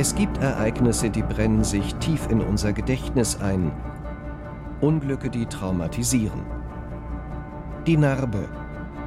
[0.00, 3.72] Es gibt Ereignisse, die brennen sich tief in unser Gedächtnis ein.
[4.80, 6.46] Unglücke, die traumatisieren.
[7.84, 8.48] Die Narbe.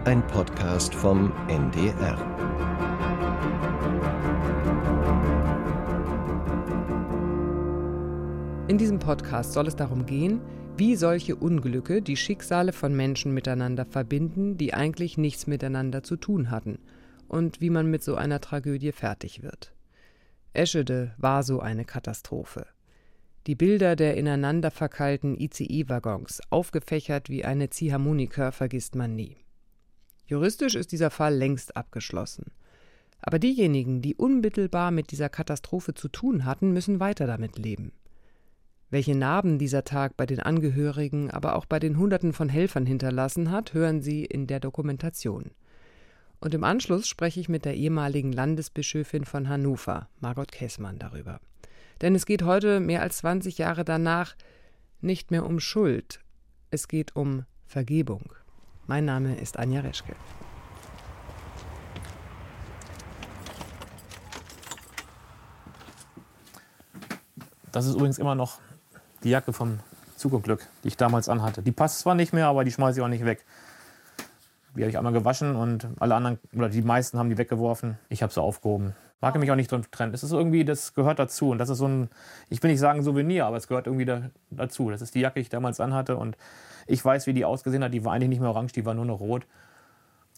[0.04, 2.18] Ein Podcast vom NDR.
[8.68, 10.42] In diesem Podcast soll es darum gehen,
[10.76, 16.52] wie solche Unglücke die Schicksale von Menschen miteinander verbinden, die eigentlich nichts miteinander zu tun
[16.52, 16.80] hatten,
[17.30, 19.72] und wie man mit so einer Tragödie fertig wird.
[20.54, 22.66] Eschede war so eine Katastrophe.
[23.48, 29.38] Die Bilder der ineinander verkeilten ICE-Waggons, aufgefächert wie eine Ziehharmonika, vergisst man nie.
[30.26, 32.52] Juristisch ist dieser Fall längst abgeschlossen.
[33.22, 37.94] Aber diejenigen, die unmittelbar mit dieser Katastrophe zu tun hatten, müssen weiter damit leben.
[38.90, 43.50] Welche Narben dieser Tag bei den Angehörigen, aber auch bei den Hunderten von Helfern hinterlassen
[43.50, 45.52] hat, hören Sie in der Dokumentation.
[46.44, 51.40] Und im Anschluss spreche ich mit der ehemaligen Landesbischöfin von Hannover, Margot Käßmann, darüber.
[52.02, 54.36] Denn es geht heute, mehr als 20 Jahre danach,
[55.02, 56.20] nicht mehr um Schuld,
[56.72, 58.34] es geht um Vergebung.
[58.88, 60.16] Mein Name ist Anja Reschke.
[67.72, 68.60] Das ist übrigens immer noch
[69.24, 69.80] die Jacke vom
[70.18, 71.62] Zugunglück, die ich damals anhatte.
[71.62, 73.46] Die passt zwar nicht mehr, aber die schmeiße ich auch nicht weg.
[74.76, 77.98] Die habe ich einmal gewaschen und alle anderen, oder die meisten haben die weggeworfen.
[78.10, 78.96] Ich habe sie aufgehoben.
[79.20, 80.14] Mag mich auch nicht drin trennen.
[80.14, 81.50] Es ist irgendwie, das gehört dazu.
[81.50, 82.10] Und das ist so ein,
[82.50, 84.90] ich will nicht sagen Souvenir, aber es gehört irgendwie da, dazu.
[84.90, 86.16] Das ist die Jacke, die ich damals anhatte.
[86.16, 86.38] Und
[86.88, 87.94] ich weiß, wie die ausgesehen hat.
[87.94, 89.46] Die war eigentlich nicht mehr orange, die war nur noch rot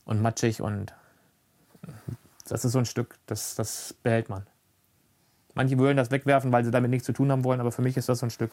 [0.05, 0.61] und matschig.
[0.61, 0.93] Und
[2.47, 4.47] das ist so ein Stück, das, das behält man.
[5.53, 7.59] Manche wollen das wegwerfen, weil sie damit nichts zu tun haben wollen.
[7.59, 8.51] Aber für mich ist das so ein Stück,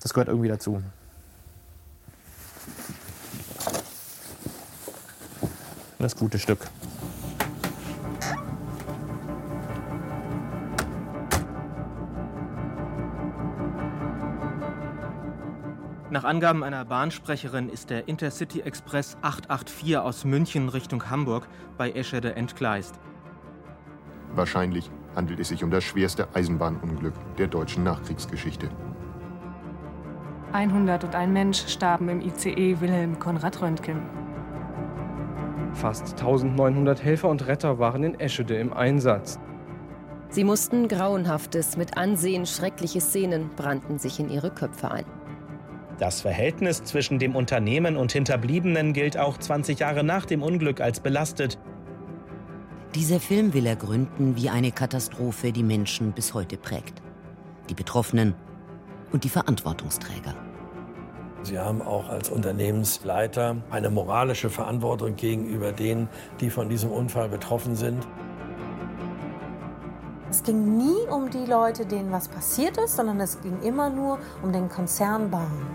[0.00, 0.82] das gehört irgendwie dazu.
[6.00, 6.58] Das gute Stück.
[16.10, 21.46] Nach Angaben einer Bahnsprecherin ist der Intercity Express 884 aus München Richtung Hamburg
[21.78, 22.98] bei Eschede entgleist.
[24.34, 28.68] Wahrscheinlich handelt es sich um das schwerste Eisenbahnunglück der deutschen Nachkriegsgeschichte.
[30.52, 34.19] 101 Mensch starben im ICE Wilhelm Konrad Röntgen.
[35.80, 39.38] Fast 1900 Helfer und Retter waren in Eschede im Einsatz.
[40.28, 45.06] Sie mussten Grauenhaftes mit Ansehen, schreckliche Szenen brannten sich in ihre Köpfe ein.
[45.98, 51.00] Das Verhältnis zwischen dem Unternehmen und Hinterbliebenen gilt auch 20 Jahre nach dem Unglück als
[51.00, 51.58] belastet.
[52.94, 57.00] Dieser Film will ergründen, wie eine Katastrophe die Menschen bis heute prägt.
[57.70, 58.34] Die Betroffenen
[59.12, 60.34] und die Verantwortungsträger.
[61.42, 66.08] Sie haben auch als Unternehmensleiter eine moralische Verantwortung gegenüber denen,
[66.40, 68.06] die von diesem Unfall betroffen sind.
[70.28, 74.18] Es ging nie um die Leute, denen was passiert ist, sondern es ging immer nur
[74.42, 75.66] um den Konzern Bahn.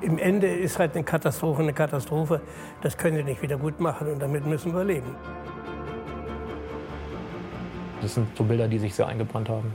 [0.00, 2.40] Im Ende ist halt eine Katastrophe eine Katastrophe.
[2.82, 5.14] Das können Sie nicht wieder gut machen und damit müssen wir leben.
[8.02, 9.72] Das sind so Bilder, die sich sehr eingebrannt haben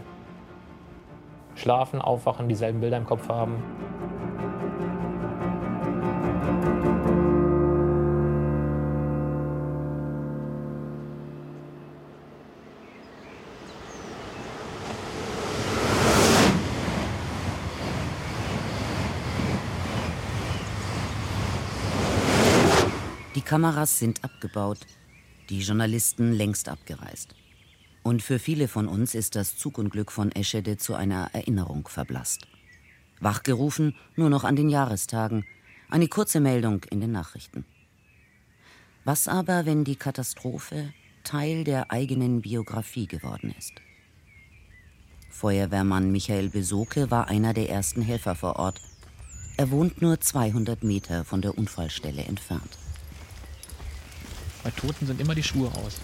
[1.57, 3.62] schlafen, aufwachen, dieselben Bilder im Kopf haben.
[23.35, 24.79] Die Kameras sind abgebaut,
[25.50, 27.35] die Journalisten längst abgereist.
[28.07, 32.47] Und für viele von uns ist das Zugunglück von Eschede zu einer Erinnerung verblasst.
[33.19, 35.45] Wachgerufen nur noch an den Jahrestagen,
[35.90, 37.66] eine kurze Meldung in den Nachrichten.
[39.03, 40.94] Was aber, wenn die Katastrophe
[41.25, 43.73] Teil der eigenen Biografie geworden ist?
[45.29, 48.79] Feuerwehrmann Michael Besoke war einer der ersten Helfer vor Ort.
[49.57, 52.78] Er wohnt nur 200 Meter von der Unfallstelle entfernt.
[54.63, 56.00] Bei Toten sind immer die Schuhe raus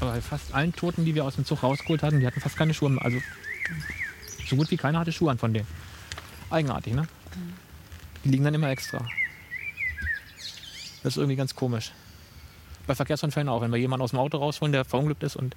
[0.00, 2.74] bei fast allen Toten, die wir aus dem Zug rausgeholt hatten, die hatten fast keine
[2.74, 3.04] Schuhe mehr.
[3.04, 3.18] Also
[4.48, 5.66] so gut wie keiner hatte Schuhe an von denen.
[6.48, 7.06] Eigenartig, ne?
[8.24, 9.06] Die liegen dann immer extra.
[11.02, 11.92] Das ist irgendwie ganz komisch.
[12.86, 15.54] Bei Verkehrsunfällen auch, wenn wir jemanden aus dem Auto rausholen, der verunglückt ist und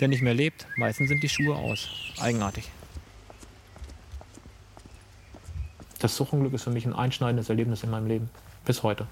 [0.00, 1.88] der nicht mehr lebt, meistens sind die Schuhe aus.
[2.20, 2.70] Eigenartig.
[5.98, 8.30] Das Zugunglück ist für mich ein einschneidendes Erlebnis in meinem Leben.
[8.64, 9.08] Bis heute.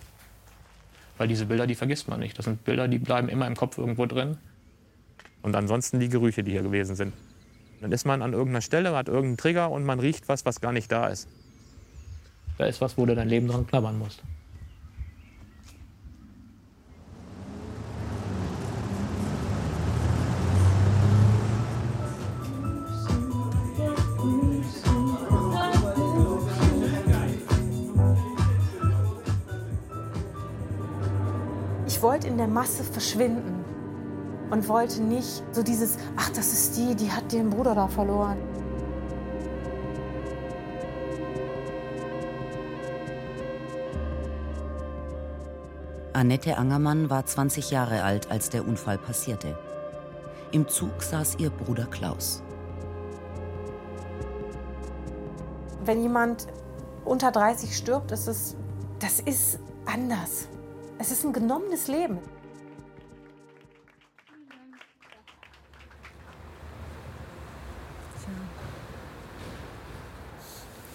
[1.18, 2.38] Weil diese Bilder, die vergisst man nicht.
[2.38, 4.36] Das sind Bilder, die bleiben immer im Kopf irgendwo drin.
[5.42, 7.14] Und ansonsten die Gerüche, die hier gewesen sind.
[7.80, 10.72] Dann ist man an irgendeiner Stelle, hat irgendeinen Trigger und man riecht was, was gar
[10.72, 11.28] nicht da ist.
[12.58, 14.22] Da ist was, wo du dein Leben dran knabbern musst.
[32.06, 33.64] Wollte in der Masse verschwinden
[34.50, 38.38] und wollte nicht so dieses, ach, das ist die, die hat den Bruder da verloren.
[46.12, 49.58] Annette Angermann war 20 Jahre alt, als der Unfall passierte.
[50.52, 52.40] Im Zug saß ihr Bruder Klaus.
[55.84, 56.46] Wenn jemand
[57.04, 58.54] unter 30 stirbt, ist es,
[59.00, 60.46] das ist anders.
[60.98, 62.18] Es ist ein genommenes Leben.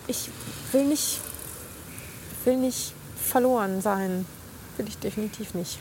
[0.08, 0.30] Ich
[0.72, 1.22] will nicht,
[2.44, 4.26] will nicht verloren sein.
[4.78, 5.80] Will ich definitiv nicht.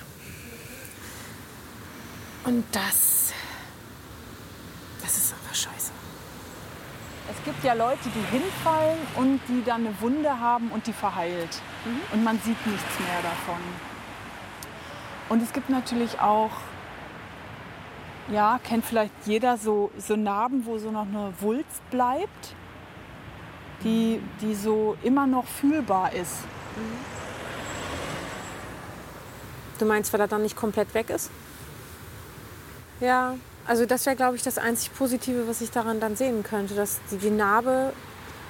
[2.45, 3.33] Und das,
[5.03, 5.93] das ist einfach scheiße.
[7.31, 11.61] Es gibt ja Leute, die hinfallen und die dann eine Wunde haben und die verheilt.
[11.85, 12.01] Mhm.
[12.13, 13.90] Und man sieht nichts mehr davon.
[15.31, 16.51] Und es gibt natürlich auch,
[18.33, 22.57] ja, kennt vielleicht jeder so, so Narben, wo so noch eine Wulst bleibt,
[23.85, 26.35] die, die so immer noch fühlbar ist.
[29.79, 31.31] Du meinst, weil er dann nicht komplett weg ist?
[32.99, 33.37] Ja,
[33.69, 36.99] also das wäre, glaube ich, das einzig Positive, was ich daran dann sehen könnte, dass
[37.13, 37.93] die, die Narbe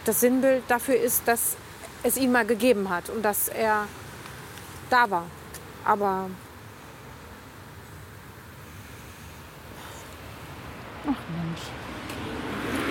[0.06, 1.59] das Sinnbild dafür ist, dass
[2.03, 3.87] es ihn mal gegeben hat und dass er
[4.88, 5.26] da war.
[5.85, 6.31] Aber
[11.11, 11.50] Ach Mensch.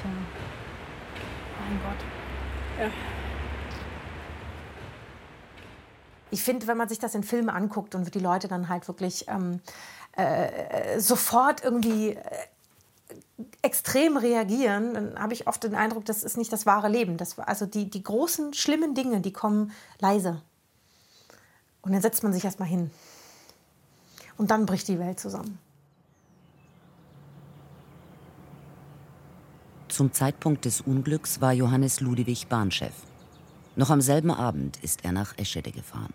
[0.00, 0.10] Tja.
[1.60, 2.00] Mein Gott.
[2.80, 2.90] Ja.
[6.30, 9.26] Ich finde, wenn man sich das in Filmen anguckt und die Leute dann halt wirklich
[9.28, 9.60] ähm,
[10.12, 12.20] äh, sofort irgendwie äh,
[13.60, 17.16] extrem reagieren, dann habe ich oft den Eindruck, das ist nicht das wahre Leben.
[17.16, 20.42] Das, also die, die großen, schlimmen Dinge, die kommen leise.
[21.82, 22.90] Und dann setzt man sich erstmal hin.
[24.38, 25.58] Und dann bricht die Welt zusammen.
[29.92, 32.94] Zum Zeitpunkt des Unglücks war Johannes Ludewig Bahnchef.
[33.76, 36.14] Noch am selben Abend ist er nach Eschede gefahren.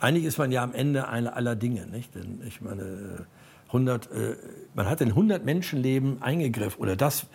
[0.00, 2.12] Eigentlich ist man ja am Ende aller Dinge, nicht?
[2.16, 3.26] Denn ich meine,
[3.68, 4.34] 100, äh,
[4.74, 7.26] man hat in 100 Menschenleben eingegriffen oder das,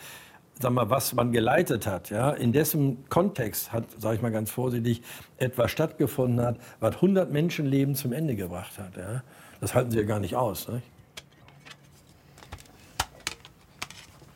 [0.60, 4.52] sag mal, was man geleitet hat, ja, in dessen Kontext hat, sage ich mal ganz
[4.52, 5.02] vorsichtig,
[5.38, 9.24] etwas stattgefunden hat, was 100 Menschenleben zum Ende gebracht hat, ja.
[9.62, 10.84] Das halten sie ja gar nicht aus, nicht?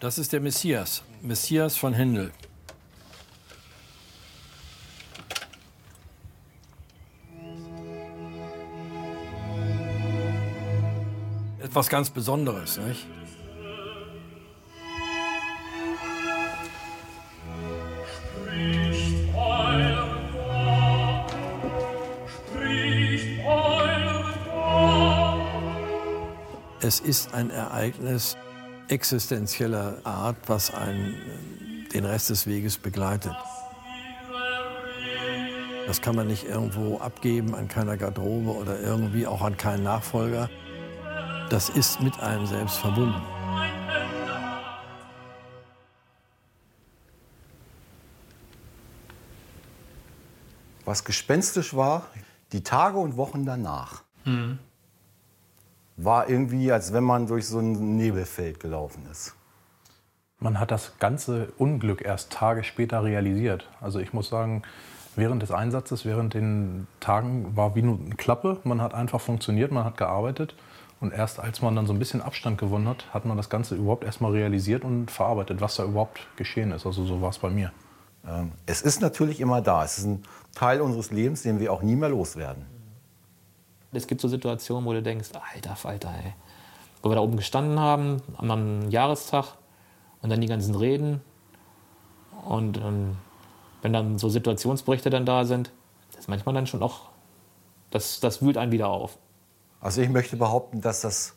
[0.02, 2.32] Das ist der Messias, Messias von Händel.
[11.60, 13.06] Etwas ganz Besonderes, nicht?
[26.82, 28.36] Es ist ein Ereignis
[28.92, 31.16] existenzieller Art, was einen
[31.94, 33.36] den Rest des Weges begleitet.
[35.88, 40.50] Das kann man nicht irgendwo abgeben an keiner Garderobe oder irgendwie auch an keinen Nachfolger.
[41.50, 43.22] Das ist mit einem selbst verbunden.
[50.86, 52.08] Was gespenstisch war,
[52.52, 54.60] die Tage und Wochen danach, Mhm.
[56.04, 59.36] War irgendwie, als wenn man durch so ein Nebelfeld gelaufen ist.
[60.40, 63.70] Man hat das ganze Unglück erst Tage später realisiert.
[63.80, 64.64] Also ich muss sagen,
[65.16, 68.60] während des Einsatzes, während den Tagen war wie nur eine Klappe.
[68.64, 70.56] Man hat einfach funktioniert, man hat gearbeitet.
[71.00, 73.76] Und erst als man dann so ein bisschen Abstand gewonnen hat, hat man das Ganze
[73.76, 76.86] überhaupt erstmal realisiert und verarbeitet, was da überhaupt geschehen ist.
[76.86, 77.72] Also so war es bei mir.
[78.28, 79.84] Ähm, Es ist natürlich immer da.
[79.84, 80.24] Es ist ein
[80.56, 82.66] Teil unseres Lebens, den wir auch nie mehr loswerden.
[83.94, 86.34] Es gibt so Situationen, wo du denkst, alter Falter, ey.
[87.02, 89.58] Wo wir da oben gestanden haben, am Jahrestag
[90.22, 91.22] und dann die ganzen Reden.
[92.46, 93.18] Und ähm,
[93.82, 95.72] wenn dann so Situationsberichte dann da sind,
[96.12, 97.10] das ist manchmal dann schon auch,
[97.90, 99.18] das, das wühlt einen wieder auf.
[99.80, 101.34] Also ich möchte behaupten, dass das,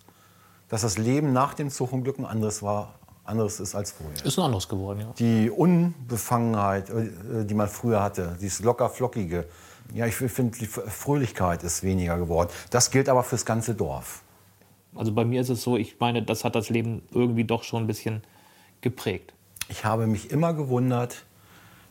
[0.69, 2.95] dass das Leben nach dem Zugunglück ein anderes war,
[3.25, 4.25] anderes ist als vorher.
[4.25, 5.13] Ist ein anderes geworden, ja.
[5.19, 9.47] Die Unbefangenheit, äh, die man früher hatte, dieses locker-flockige,
[9.93, 12.51] ja, ich finde, die Fröhlichkeit ist weniger geworden.
[12.71, 14.23] Das gilt aber fürs ganze Dorf.
[14.95, 17.85] Also bei mir ist es so, ich meine, das hat das Leben irgendwie doch schon
[17.85, 18.23] ein bisschen
[18.81, 19.35] geprägt.
[19.69, 21.25] Ich habe mich immer gewundert,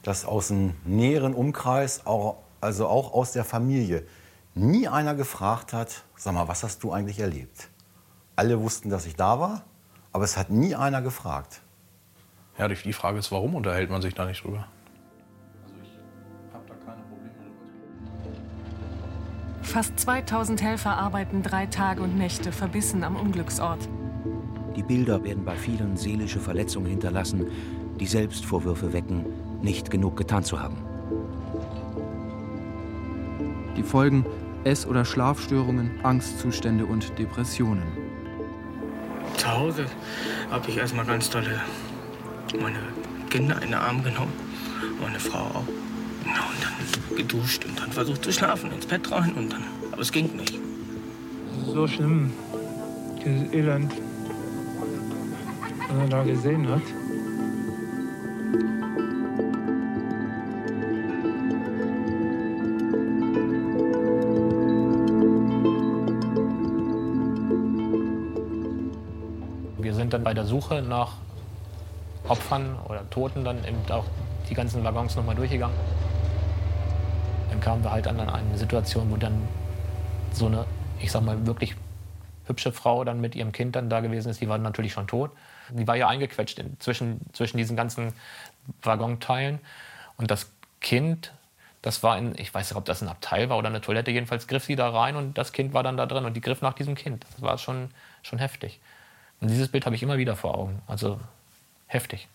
[0.03, 4.05] dass aus dem näheren Umkreis, auch, also auch aus der Familie,
[4.55, 7.69] nie einer gefragt hat, sag mal, was hast du eigentlich erlebt?
[8.35, 9.63] Alle wussten, dass ich da war,
[10.11, 11.61] aber es hat nie einer gefragt.
[12.57, 14.67] Ja, die die Frage ist, warum unterhält man sich da nicht drüber?
[19.63, 23.89] Fast 2000 Helfer arbeiten drei Tage und Nächte verbissen am Unglücksort.
[24.75, 27.47] Die Bilder werden bei vielen seelische Verletzungen hinterlassen,
[27.99, 29.25] die Selbstvorwürfe wecken,
[29.61, 30.77] nicht genug getan zu haben.
[33.77, 34.25] Die Folgen
[34.63, 37.83] Ess- oder Schlafstörungen, Angstzustände und Depressionen.
[39.37, 39.85] Zu Hause
[40.51, 41.61] habe ich erstmal ganz tolle
[42.61, 42.79] meine
[43.29, 44.33] Kinder in den Arm genommen,
[45.01, 45.65] meine Frau auch.
[46.33, 49.63] Ja, und dann geduscht und dann versucht zu schlafen, ins Bett rein und dann.
[49.91, 50.59] Aber es ging nicht.
[51.67, 52.31] So schlimm,
[53.23, 53.93] dieses Elend,
[55.89, 56.81] was er da gesehen hat.
[69.77, 71.13] Wir sind dann bei der Suche nach
[72.27, 74.05] Opfern oder Toten dann eben auch
[74.49, 75.75] die ganzen Waggons nochmal durchgegangen.
[77.63, 79.47] Kamen wir halt an eine Situation, wo dann
[80.33, 80.65] so eine,
[80.99, 81.75] ich sag mal, wirklich
[82.45, 84.41] hübsche Frau dann mit ihrem Kind dann da gewesen ist.
[84.41, 85.31] Die war natürlich schon tot.
[85.69, 88.13] Die war ja eingequetscht in, zwischen, zwischen diesen ganzen
[88.81, 89.59] Waggonteilen.
[90.17, 90.51] Und das
[90.81, 91.33] Kind,
[91.81, 94.47] das war in, ich weiß nicht, ob das ein Abteil war oder eine Toilette, jedenfalls
[94.47, 96.73] griff sie da rein und das Kind war dann da drin und die griff nach
[96.73, 97.25] diesem Kind.
[97.31, 97.91] Das war schon,
[98.23, 98.81] schon heftig.
[99.39, 100.81] Und dieses Bild habe ich immer wieder vor Augen.
[100.85, 101.17] Also
[101.87, 102.27] heftig.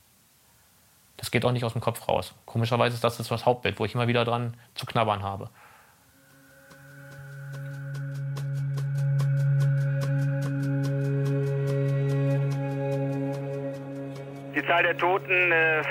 [1.19, 2.35] Das geht auch nicht aus dem Kopf raus.
[2.47, 5.51] Komischerweise ist das das Hauptbild, wo ich immer wieder dran zu knabbern habe.
[14.55, 15.83] Die Zahl der Toten äh,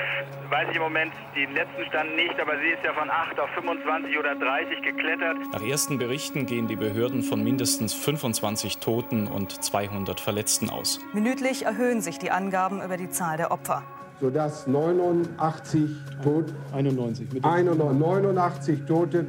[0.49, 3.49] weiß ich im Moment, die letzten standen nicht, aber sie ist ja von 8 auf
[3.49, 5.37] 25 oder 30 geklettert.
[5.51, 11.01] Nach ersten Berichten gehen die Behörden von mindestens 25 Toten und 200 Verletzten aus.
[11.13, 13.83] Minütlich erhöhen sich die Angaben über die Zahl der Opfer.
[14.19, 15.89] Sodass 89
[16.23, 19.25] Tote, 91, 89 Tote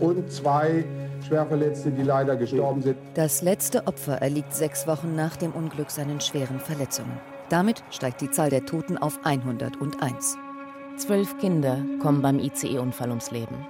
[0.00, 0.84] und zwei
[1.26, 2.96] Schwerverletzte, die leider gestorben sind.
[3.14, 7.18] Das letzte Opfer erliegt sechs Wochen nach dem Unglück seinen schweren Verletzungen.
[7.48, 10.36] Damit steigt die Zahl der Toten auf 101.
[10.96, 13.66] Zwölf Kinder kommen beim ICE-Unfall ums Leben.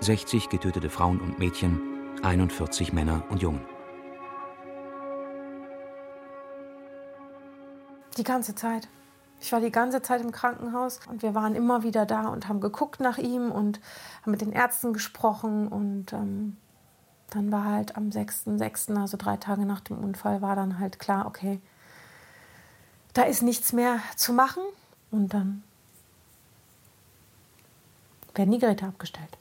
[0.00, 1.80] 60 getötete Frauen und Mädchen,
[2.22, 3.60] 41 Männer und Jungen.
[8.16, 8.88] Die ganze Zeit.
[9.40, 12.60] Ich war die ganze Zeit im Krankenhaus und wir waren immer wieder da und haben
[12.60, 13.80] geguckt nach ihm und
[14.22, 15.68] haben mit den Ärzten gesprochen.
[15.68, 16.56] Und ähm,
[17.30, 21.26] dann war halt am 6.6., also drei Tage nach dem Unfall, war dann halt klar,
[21.26, 21.60] okay,
[23.12, 24.62] da ist nichts mehr zu machen.
[25.10, 25.62] Und dann
[28.34, 29.38] werden die Geräte abgestellt.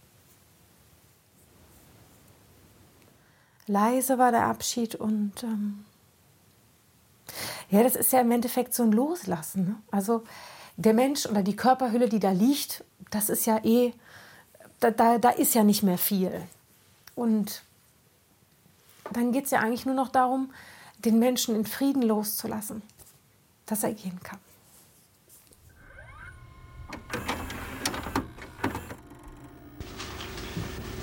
[3.68, 5.85] Leise war der Abschied und ähm,
[7.70, 9.66] ja, das ist ja im Endeffekt so ein Loslassen.
[9.66, 9.76] Ne?
[9.92, 10.24] Also
[10.78, 13.94] der Mensch oder die Körperhülle, die da liegt, das ist ja eh,
[14.80, 16.42] da, da, da ist ja nicht mehr viel.
[17.16, 17.64] Und
[19.12, 20.52] dann geht es ja eigentlich nur noch darum,
[21.00, 22.82] den Menschen in Frieden loszulassen,
[23.66, 24.40] dass er gehen kann.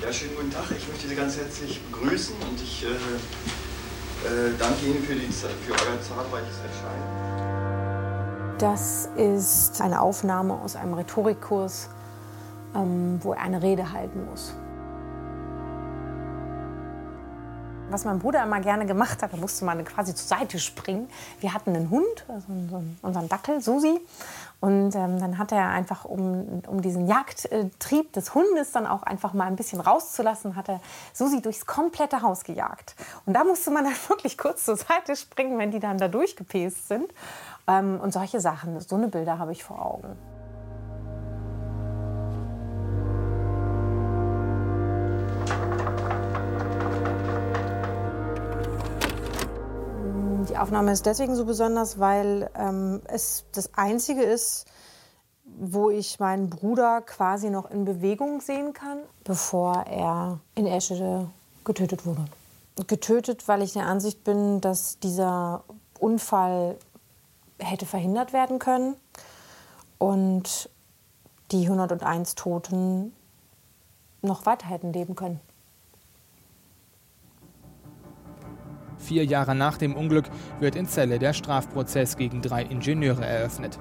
[0.03, 0.65] Ja, schönen guten Tag.
[0.77, 2.89] Ich möchte Sie ganz herzlich begrüßen und ich äh,
[4.59, 7.23] danke Ihnen für, die, für euer zahlreiches Erscheinen.
[8.59, 11.89] Das ist eine Aufnahme aus einem Rhetorikkurs,
[12.77, 14.55] ähm, wo er eine Rede halten muss.
[17.91, 21.09] Was mein Bruder immer gerne gemacht hat, da musste man quasi zur Seite springen.
[21.41, 22.47] Wir hatten einen Hund, also
[23.03, 24.01] unseren Dackel, Susi.
[24.63, 29.33] Und ähm, dann hat er einfach, um, um diesen Jagdtrieb des Hundes dann auch einfach
[29.33, 30.81] mal ein bisschen rauszulassen, hat er
[31.13, 32.95] Susi durchs komplette Haus gejagt.
[33.27, 36.87] Und da musste man dann wirklich kurz zur Seite springen, wenn die dann da durchgepäst
[36.87, 37.13] sind.
[37.67, 40.17] Ähm, und solche Sachen, so eine Bilder habe ich vor Augen.
[50.63, 54.67] Aufnahme ist deswegen so besonders, weil ähm, es das Einzige ist,
[55.45, 61.29] wo ich meinen Bruder quasi noch in Bewegung sehen kann, bevor er in Eschede
[61.65, 62.25] getötet wurde.
[62.87, 65.65] Getötet, weil ich der Ansicht bin, dass dieser
[65.99, 66.77] Unfall
[67.59, 68.95] hätte verhindert werden können
[69.99, 70.71] und
[71.51, 73.13] die 101 Toten
[74.23, 75.41] noch weiter hätten leben können.
[79.03, 80.27] Vier Jahre nach dem Unglück
[80.61, 83.79] wird in Celle der Strafprozess gegen drei Ingenieure eröffnet.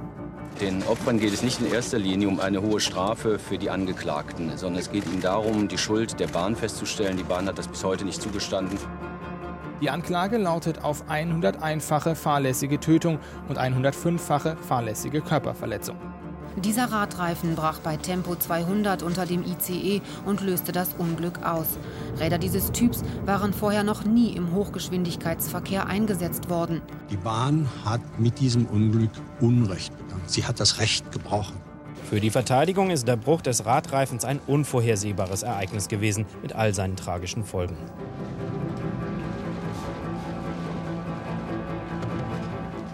[0.59, 4.57] Den Opfern geht es nicht in erster Linie um eine hohe Strafe für die Angeklagten,
[4.57, 7.17] sondern es geht ihnen darum, die Schuld der Bahn festzustellen.
[7.17, 8.77] Die Bahn hat das bis heute nicht zugestanden.
[9.79, 15.97] Die Anklage lautet auf 101-fache fahrlässige Tötung und 105-fache fahrlässige Körperverletzung.
[16.57, 21.77] Dieser Radreifen brach bei Tempo 200 unter dem ICE und löste das Unglück aus.
[22.19, 26.81] Räder dieses Typs waren vorher noch nie im Hochgeschwindigkeitsverkehr eingesetzt worden.
[27.09, 30.23] Die Bahn hat mit diesem Unglück Unrecht begangen.
[30.27, 31.55] Sie hat das Recht gebrochen.
[32.09, 36.97] Für die Verteidigung ist der Bruch des Radreifens ein unvorhersehbares Ereignis gewesen mit all seinen
[36.97, 37.77] tragischen Folgen.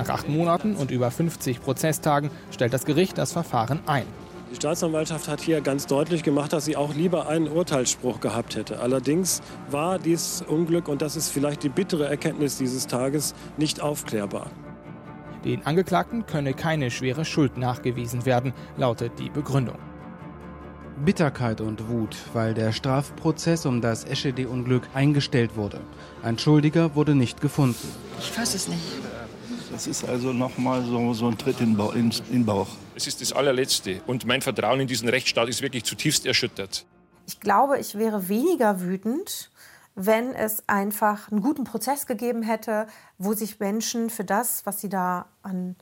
[0.08, 4.06] Nach acht Monaten und über 50 Prozesstagen stellt das Gericht das Verfahren ein.
[4.50, 8.80] Die Staatsanwaltschaft hat hier ganz deutlich gemacht, dass sie auch lieber einen Urteilsspruch gehabt hätte.
[8.80, 14.50] Allerdings war dieses Unglück, und das ist vielleicht die bittere Erkenntnis dieses Tages, nicht aufklärbar.
[15.44, 19.78] Den Angeklagten könne keine schwere Schuld nachgewiesen werden, lautet die Begründung.
[21.04, 25.82] Bitterkeit und Wut, weil der Strafprozess um das Eschede-Unglück eingestellt wurde.
[26.24, 27.90] Ein Schuldiger wurde nicht gefunden.
[28.20, 28.82] Ich fasse es nicht.
[29.77, 32.67] Das ist also nochmal so, so ein Tritt in den Bauch.
[32.96, 34.01] Es ist das allerletzte.
[34.07, 36.88] Und mein Vertrauen in diesen Rechtsstaat ist wirklich zutiefst erschüttert.
[37.27, 39.51] Ich glaube, ich wäre weniger wütend,
[39.93, 42.88] wenn es einfach einen guten Prozess gegeben hätte,
[43.19, 45.75] wo sich Menschen für das, was sie da an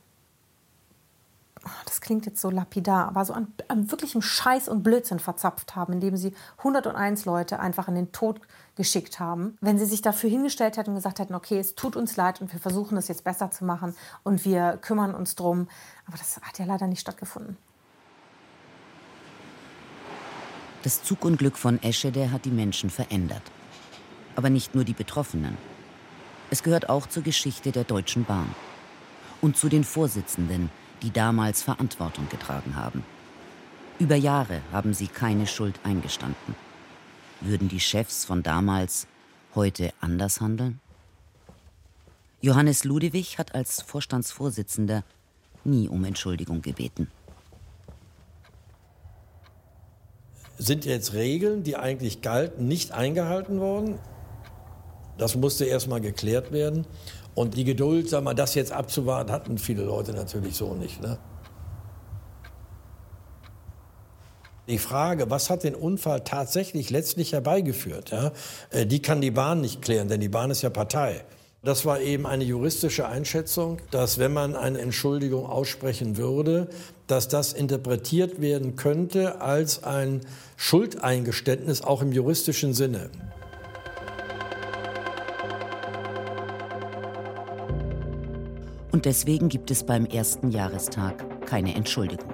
[1.84, 5.94] das klingt jetzt so lapidar, aber so an, an wirklichem Scheiß und Blödsinn verzapft haben,
[5.94, 8.40] indem sie 101 Leute einfach in den Tod
[8.76, 9.56] geschickt haben.
[9.60, 12.52] Wenn sie sich dafür hingestellt hätten und gesagt hätten, okay, es tut uns leid und
[12.52, 15.68] wir versuchen es jetzt besser zu machen und wir kümmern uns drum.
[16.06, 17.56] Aber das hat ja leider nicht stattgefunden.
[20.82, 23.42] Das Zugunglück von Eschede hat die Menschen verändert.
[24.36, 25.56] Aber nicht nur die Betroffenen.
[26.50, 28.54] Es gehört auch zur Geschichte der Deutschen Bahn.
[29.40, 30.70] Und zu den Vorsitzenden,
[31.06, 33.04] die damals Verantwortung getragen haben.
[34.00, 36.56] Über Jahre haben sie keine Schuld eingestanden.
[37.40, 39.06] Würden die Chefs von damals
[39.54, 40.80] heute anders handeln?
[42.40, 45.04] Johannes Ludewig hat als Vorstandsvorsitzender
[45.62, 47.08] nie um Entschuldigung gebeten.
[50.58, 54.00] Sind jetzt Regeln, die eigentlich galten, nicht eingehalten worden?
[55.18, 56.84] Das musste erst mal geklärt werden.
[57.36, 61.02] Und die Geduld, sag mal, das jetzt abzuwarten, hatten viele Leute natürlich so nicht.
[61.02, 61.18] Ne?
[64.68, 68.32] Die Frage, was hat den Unfall tatsächlich letztlich herbeigeführt, ja,
[68.70, 71.24] äh, die kann die Bahn nicht klären, denn die Bahn ist ja Partei.
[71.62, 76.68] Das war eben eine juristische Einschätzung, dass wenn man eine Entschuldigung aussprechen würde,
[77.06, 80.22] dass das interpretiert werden könnte als ein
[80.56, 83.10] Schuldeingeständnis, auch im juristischen Sinne.
[88.96, 92.32] Und deswegen gibt es beim ersten Jahrestag keine Entschuldigung.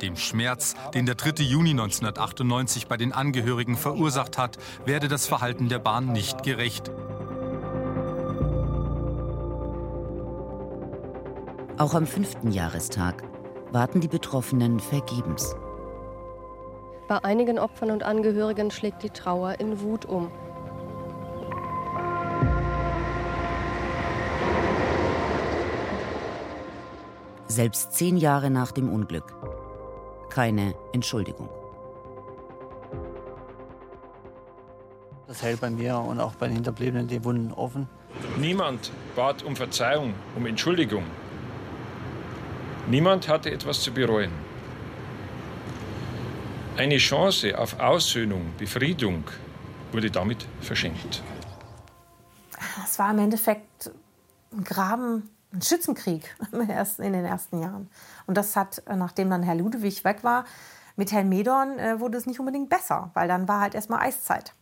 [0.00, 1.42] Dem Schmerz, den der 3.
[1.42, 6.92] Juni 1998 bei den Angehörigen verursacht hat, werde das Verhalten der Bahn nicht gerecht.
[11.78, 13.24] Auch am fünften Jahrestag
[13.72, 15.56] warten die Betroffenen vergebens.
[17.08, 20.30] Bei einigen Opfern und Angehörigen schlägt die Trauer in Wut um.
[27.48, 29.34] Selbst zehn Jahre nach dem Unglück.
[30.30, 31.48] Keine Entschuldigung.
[35.28, 37.88] Das hält bei mir und auch bei den Hinterbliebenen die Wunden offen.
[38.38, 41.04] Niemand bat um Verzeihung, um Entschuldigung.
[42.88, 44.30] Niemand hatte etwas zu bereuen.
[46.76, 49.24] Eine Chance auf Aussöhnung, Befriedung
[49.92, 51.22] wurde damit verschenkt.
[52.84, 53.90] Es war im Endeffekt
[54.52, 57.88] ein Graben ein Schützenkrieg in den ersten Jahren.
[58.26, 60.44] Und das hat, äh, nachdem dann Herr Ludwig weg war,
[60.96, 64.54] mit Herrn Medorn äh, wurde es nicht unbedingt besser, weil dann war halt erstmal Eiszeit.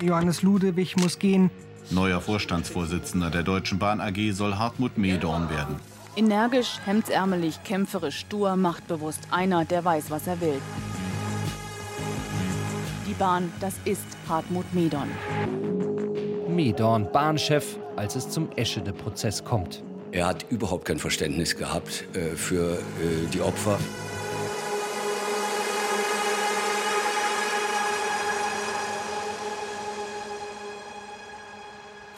[0.00, 1.50] Johannes Ludwig muss gehen.
[1.90, 5.76] Neuer Vorstandsvorsitzender der Deutschen Bahn AG soll Hartmut Medorn werden.
[6.16, 9.20] Energisch, hemdsärmelig, kämpferisch, stur, machtbewusst.
[9.30, 10.60] Einer, der weiß, was er will.
[13.06, 15.10] Die Bahn, das ist Hartmut Medorn.
[16.54, 19.82] Medorn Bahnchef, als es zum Eschede-Prozess kommt.
[20.12, 22.78] Er hat überhaupt kein Verständnis gehabt äh, für äh,
[23.32, 23.78] die Opfer.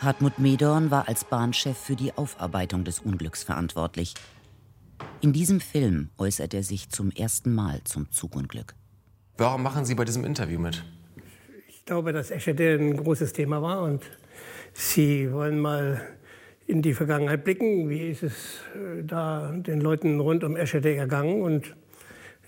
[0.03, 4.14] Hartmut Medorn war als Bahnchef für die Aufarbeitung des Unglücks verantwortlich.
[5.23, 8.75] In diesem Film äußert er sich zum ersten Mal zum Zugunglück.
[9.38, 10.85] Warum machen Sie bei diesem Interview mit?
[11.68, 14.03] Ich glaube, dass Eschede ein großes Thema war und
[14.76, 16.02] Sie wollen mal
[16.66, 17.88] in die Vergangenheit blicken.
[17.88, 21.42] Wie ist es äh, da den Leuten rund um Eschede ergangen?
[21.42, 21.76] Und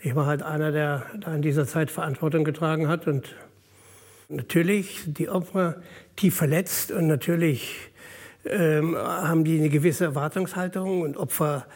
[0.02, 3.06] ich war halt einer, der da in dieser Zeit Verantwortung getragen hat.
[3.06, 3.36] Und
[4.28, 5.80] natürlich die Opfer
[6.16, 7.90] tief verletzt und natürlich
[8.44, 11.66] ähm, haben die eine gewisse Erwartungshaltung und Opfer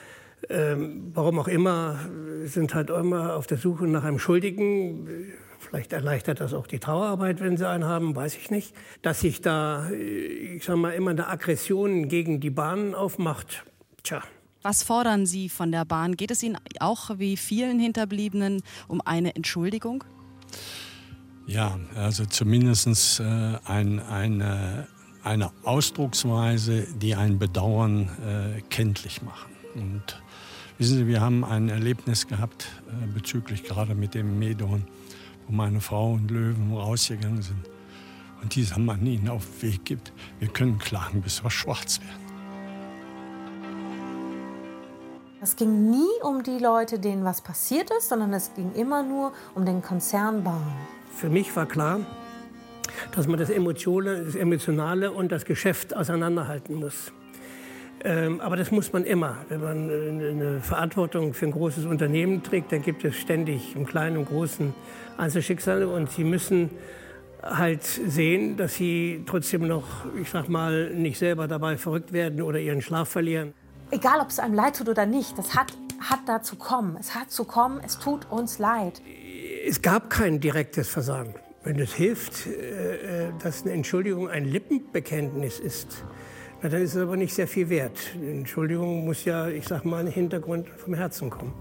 [0.49, 1.99] Ähm, warum auch immer,
[2.45, 5.07] sind halt immer auf der Suche nach einem Schuldigen.
[5.61, 8.75] Vielleicht erleichtert das auch die Trauerarbeit, wenn sie einen haben, weiß ich nicht.
[9.03, 13.65] Dass sich da, ich sag mal, immer eine Aggression gegen die Bahn aufmacht,
[14.03, 14.23] tja.
[14.63, 16.17] Was fordern Sie von der Bahn?
[16.17, 20.05] Geht es Ihnen auch wie vielen Hinterbliebenen um eine Entschuldigung?
[21.47, 23.25] Ja, also zumindest äh,
[23.65, 24.87] ein, eine,
[25.23, 29.51] eine Ausdrucksweise, die ein Bedauern äh, kenntlich machen.
[29.75, 30.23] Und
[30.79, 34.85] wissen Sie, wir haben ein Erlebnis gehabt äh, bezüglich gerade mit dem Medon,
[35.51, 37.69] wo meine Frau und Löwen rausgegangen sind.
[38.41, 42.31] Und dieser Mann ihnen auf den Weg gibt, wir können klagen, bis wir schwarz werden.
[45.43, 49.33] Es ging nie um die Leute, denen was passiert ist, sondern es ging immer nur
[49.55, 50.63] um den Konzern Bahn.
[51.15, 52.01] Für mich war klar,
[53.13, 57.13] dass man das Emotionale, das Emotionale und das Geschäft auseinanderhalten muss.
[58.03, 59.39] Ähm, aber das muss man immer.
[59.49, 64.17] Wenn man eine Verantwortung für ein großes Unternehmen trägt, dann gibt es ständig im Kleinen
[64.17, 64.75] und Großen
[65.19, 66.71] Einzelschicksale und sie müssen
[67.43, 69.85] halt sehen, dass sie trotzdem noch,
[70.21, 73.55] ich sag mal, nicht selber dabei verrückt werden oder ihren Schlaf verlieren.
[73.91, 76.97] Egal, ob es einem leid tut oder nicht, das hat, hat dazu kommen.
[76.99, 79.03] Es hat zu kommen, es tut uns leid.
[79.67, 81.35] Es gab kein direktes Versagen.
[81.63, 86.05] Wenn es hilft, äh, äh, dass eine Entschuldigung ein Lippenbekenntnis ist,
[86.63, 87.99] na, dann ist es aber nicht sehr viel wert.
[88.15, 91.53] Entschuldigung muss ja, ich sag mal, ein Hintergrund vom Herzen kommen.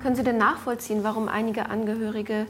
[0.00, 2.46] Können Sie denn nachvollziehen, warum einige Angehörige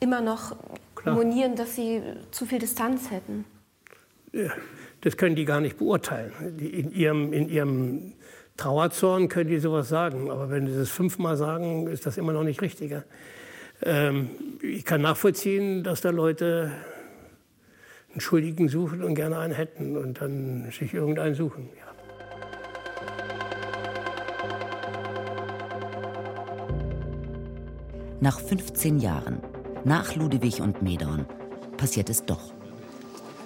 [0.00, 0.56] immer noch
[0.94, 1.14] Klar.
[1.14, 3.44] monieren, dass sie zu viel Distanz hätten?
[4.32, 4.50] Ja,
[5.00, 6.32] das können die gar nicht beurteilen.
[6.58, 8.12] In ihrem, in ihrem
[8.56, 10.30] Trauerzorn können die sowas sagen.
[10.30, 13.04] Aber wenn sie das fünfmal sagen, ist das immer noch nicht richtiger.
[13.82, 14.30] Ähm,
[14.62, 16.72] ich kann nachvollziehen, dass da Leute
[18.14, 21.68] einen Schuldigen suchen und gerne einen hätten und dann sich irgendeinen suchen.
[21.76, 21.84] Ja.
[28.20, 29.38] Nach 15 Jahren,
[29.84, 31.26] nach Ludewig und Medorn,
[31.76, 32.52] passiert es doch.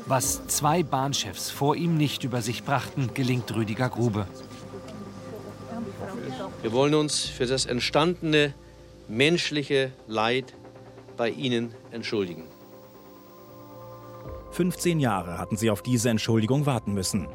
[0.04, 4.26] Was zwei Bahnchefs vor ihm nicht über sich brachten, gelingt Rüdiger Grube.
[6.60, 8.52] Wir wollen uns für das entstandene
[9.08, 10.54] menschliche Leid
[11.16, 12.44] bei Ihnen entschuldigen.
[14.50, 17.28] 15 Jahre hatten sie auf diese Entschuldigung warten müssen.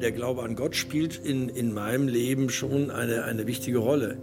[0.00, 4.16] Der Glaube an Gott spielt in, in meinem Leben schon eine, eine wichtige Rolle.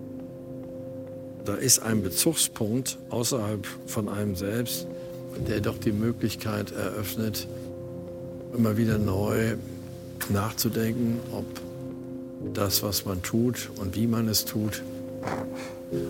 [1.45, 4.88] Da ist ein Bezugspunkt außerhalb von einem selbst,
[5.47, 7.47] der doch die Möglichkeit eröffnet,
[8.54, 9.56] immer wieder neu
[10.30, 11.45] nachzudenken, ob
[12.53, 14.84] das, was man tut und wie man es tut,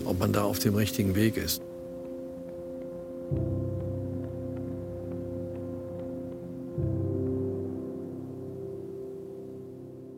[0.05, 1.61] ob man da auf dem richtigen Weg ist.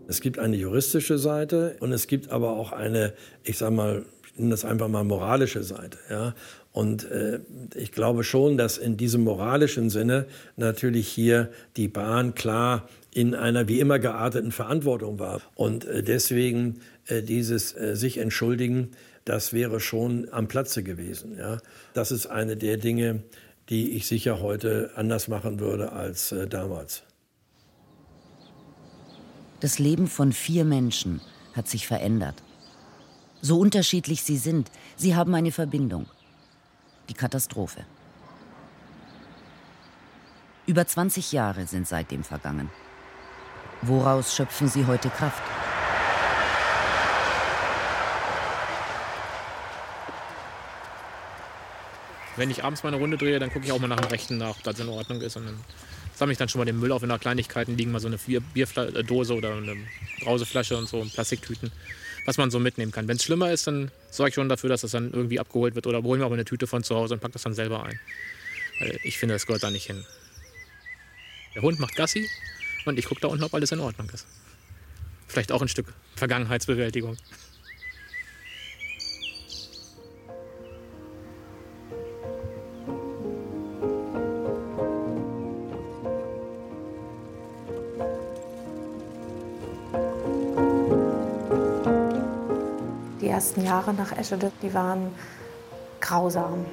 [0.07, 4.39] Es gibt eine juristische Seite und es gibt aber auch eine, ich sag mal, ich
[4.39, 5.99] nenne das einfach mal moralische Seite.
[6.09, 6.33] Ja?
[6.71, 7.39] Und äh,
[7.75, 13.67] ich glaube schon, dass in diesem moralischen Sinne natürlich hier die Bahn klar in einer
[13.67, 15.41] wie immer gearteten Verantwortung war.
[15.55, 18.91] Und äh, deswegen äh, dieses äh, sich entschuldigen,
[19.25, 21.37] das wäre schon am Platze gewesen.
[21.37, 21.57] Ja?
[21.93, 23.23] Das ist eine der Dinge,
[23.69, 27.03] die ich sicher heute anders machen würde als äh, damals.
[29.59, 31.19] Das Leben von vier Menschen
[31.53, 32.35] hat sich verändert.
[33.41, 36.05] So unterschiedlich sie sind, sie haben eine Verbindung
[37.09, 37.85] die Katastrophe.
[40.65, 42.69] Über 20 Jahre sind seitdem vergangen.
[43.81, 45.41] Woraus schöpfen Sie heute Kraft?
[52.35, 54.37] Wenn ich abends mal eine Runde drehe, dann gucke ich auch mal nach dem Rechten
[54.37, 55.35] nach, ob das in Ordnung ist.
[55.35, 55.59] Und dann
[56.13, 57.03] sammle ich dann schon mal den Müll auf.
[57.03, 59.75] In der Kleinigkeiten liegen mal so eine Bierdose oder eine
[60.29, 61.71] Brauseflasche und so, Plastiktüten
[62.25, 63.07] was man so mitnehmen kann.
[63.07, 65.87] Wenn es schlimmer ist, dann sorge ich schon dafür, dass das dann irgendwie abgeholt wird
[65.87, 67.99] oder hole mir auch eine Tüte von zu Hause und packe das dann selber ein.
[68.79, 70.05] Weil ich finde, das gehört da nicht hin.
[71.55, 72.29] Der Hund macht Gassi
[72.85, 74.27] und ich gucke da unten, ob alles in Ordnung ist.
[75.27, 77.17] Vielleicht auch ein Stück Vergangenheitsbewältigung.
[93.79, 95.11] Jahre nach Eschede, die waren
[96.01, 96.65] grausam.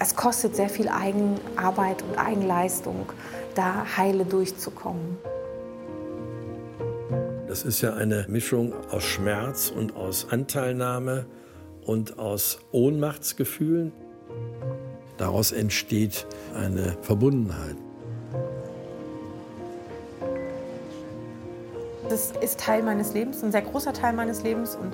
[0.00, 3.06] Es kostet sehr viel Eigenarbeit und Eigenleistung,
[3.54, 5.18] da heile durchzukommen.
[7.46, 11.26] Das ist ja eine Mischung aus Schmerz und aus Anteilnahme
[11.86, 13.92] und aus Ohnmachtsgefühlen.
[15.18, 17.76] Daraus entsteht eine Verbundenheit.
[22.08, 24.92] Das ist Teil meines Lebens, ein sehr großer Teil meines Lebens und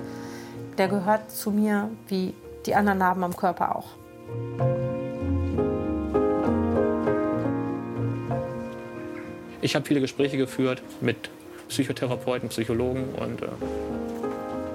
[0.77, 2.33] der gehört zu mir wie
[2.65, 3.87] die anderen Narben am Körper auch.
[9.61, 11.29] Ich habe viele Gespräche geführt mit
[11.67, 13.47] Psychotherapeuten, Psychologen und äh,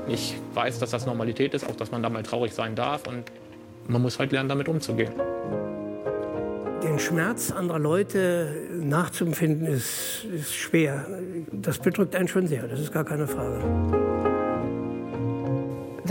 [0.09, 3.25] ich weiß, dass das Normalität ist, auch dass man da mal traurig sein darf und
[3.88, 5.12] man muss halt lernen, damit umzugehen.
[6.83, 11.07] Den Schmerz anderer Leute nachzuempfinden ist, ist schwer.
[11.53, 14.02] Das bedrückt einen schon sehr, das ist gar keine Frage.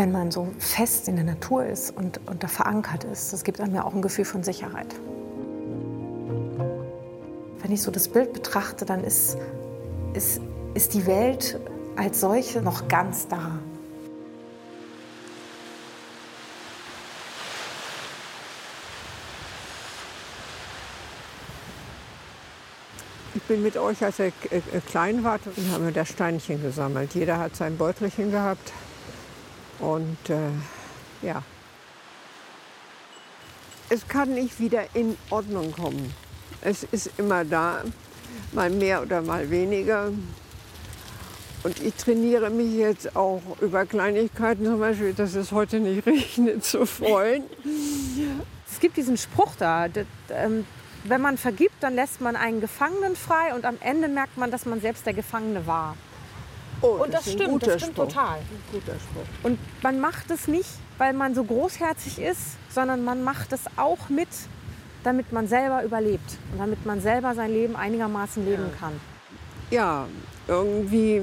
[0.01, 3.61] Wenn man so fest in der Natur ist und, und da verankert ist, das gibt
[3.61, 4.87] einem ja auch ein Gefühl von Sicherheit.
[7.61, 9.37] Wenn ich so das Bild betrachte, dann ist,
[10.15, 10.41] ist,
[10.73, 11.59] ist die Welt
[11.97, 13.59] als solche noch ganz da.
[23.35, 27.13] Ich bin mit euch, als ihr äh, äh, klein und haben wir da Steinchen gesammelt.
[27.13, 28.73] Jeder hat sein Beutelchen gehabt.
[29.81, 30.51] Und äh,
[31.21, 31.43] ja,
[33.89, 36.13] es kann nicht wieder in Ordnung kommen.
[36.61, 37.83] Es ist immer da,
[38.53, 40.11] mal mehr oder mal weniger.
[41.63, 46.63] Und ich trainiere mich jetzt auch über Kleinigkeiten, zum Beispiel, dass es heute nicht regnet,
[46.63, 47.43] zu freuen.
[48.71, 50.65] Es gibt diesen Spruch da, das, ähm,
[51.03, 54.65] wenn man vergibt, dann lässt man einen Gefangenen frei und am Ende merkt man, dass
[54.65, 55.97] man selbst der Gefangene war.
[56.81, 58.07] Oh, und das, stimmt, das stimmt Spruch.
[58.07, 58.39] total.
[58.71, 59.25] Guter Spruch.
[59.43, 64.09] Und man macht es nicht, weil man so großherzig ist, sondern man macht es auch
[64.09, 64.29] mit,
[65.03, 68.93] damit man selber überlebt und damit man selber sein Leben einigermaßen leben kann.
[69.69, 70.07] Ja,
[70.47, 71.21] irgendwie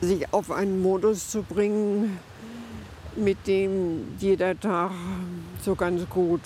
[0.00, 2.18] sich auf einen Modus zu bringen,
[3.16, 4.92] mit dem jeder Tag
[5.60, 6.40] so ganz gut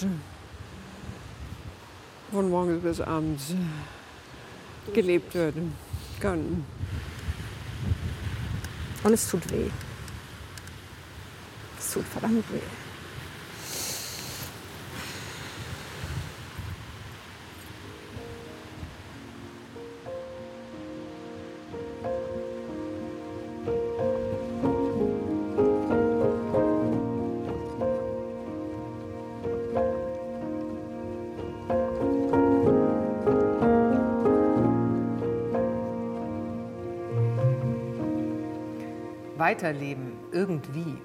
[2.32, 3.54] von morgens bis abends
[4.94, 5.74] gelebt werden
[6.18, 6.64] kann.
[9.04, 9.70] Und es tut weh.
[11.78, 12.60] Es tut verdammt weh.
[39.42, 40.96] Weiterleben irgendwie.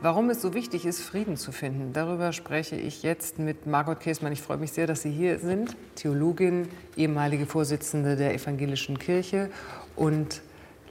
[0.00, 4.32] Warum es so wichtig ist, Frieden zu finden, darüber spreche ich jetzt mit Margot Käßmann.
[4.32, 5.76] Ich freue mich sehr, dass Sie hier sind.
[5.94, 9.50] Theologin, ehemalige Vorsitzende der Evangelischen Kirche
[9.94, 10.42] und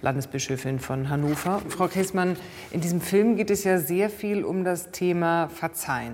[0.04, 1.62] Landesbischöfin von Hannover.
[1.68, 2.38] Frau Käßmann,
[2.72, 6.14] in diesem Film geht es ja sehr viel um das Thema Verzeihen.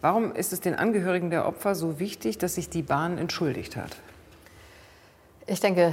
[0.00, 3.98] Warum ist es den Angehörigen der Opfer so wichtig, dass sich die Bahn entschuldigt hat?
[5.46, 5.92] Ich denke,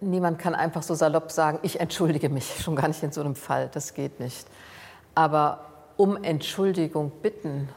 [0.00, 3.36] niemand kann einfach so salopp sagen, ich entschuldige mich, schon gar nicht in so einem
[3.36, 4.46] Fall, das geht nicht.
[5.14, 7.68] Aber um Entschuldigung bitten,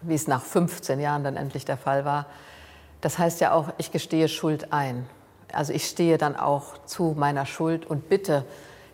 [0.00, 2.26] wie es nach 15 Jahren dann endlich der Fall war,
[3.00, 5.06] das heißt ja auch, ich gestehe Schuld ein.
[5.52, 8.44] Also ich stehe dann auch zu meiner Schuld und bitte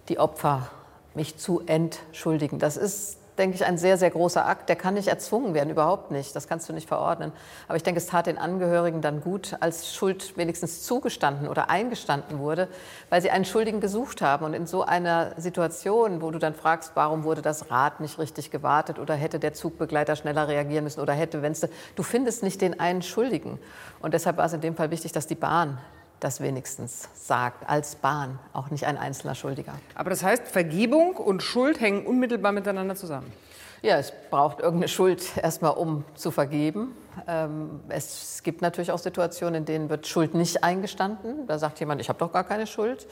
[0.08, 0.70] die Opfer,
[1.14, 2.58] mich zu entschuldigen.
[2.58, 4.68] Das ist, denke ich, ein sehr, sehr großer Akt.
[4.68, 6.34] Der kann nicht erzwungen werden, überhaupt nicht.
[6.34, 7.32] Das kannst du nicht verordnen.
[7.68, 12.38] Aber ich denke, es tat den Angehörigen dann gut, als Schuld wenigstens zugestanden oder eingestanden
[12.38, 12.68] wurde,
[13.10, 14.44] weil sie einen Schuldigen gesucht haben.
[14.44, 18.50] Und in so einer Situation, wo du dann fragst, warum wurde das Rad nicht richtig
[18.50, 21.54] gewartet oder hätte der Zugbegleiter schneller reagieren müssen oder hätte, wenn
[21.94, 23.58] du, findest nicht den einen Schuldigen.
[24.00, 25.78] Und deshalb war es in dem Fall wichtig, dass die Bahn
[26.20, 29.74] das wenigstens sagt, als Bahn, auch nicht ein einzelner Schuldiger.
[29.94, 33.32] Aber das heißt, Vergebung und Schuld hängen unmittelbar miteinander zusammen.
[33.80, 36.96] Ja, es braucht irgendeine Schuld erstmal, um zu vergeben.
[37.28, 41.46] Ähm, es gibt natürlich auch Situationen, in denen wird Schuld nicht eingestanden.
[41.46, 43.06] Da sagt jemand, ich habe doch gar keine Schuld.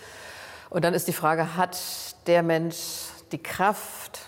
[0.69, 1.79] Und dann ist die Frage, hat
[2.27, 2.77] der Mensch
[3.31, 4.26] die Kraft,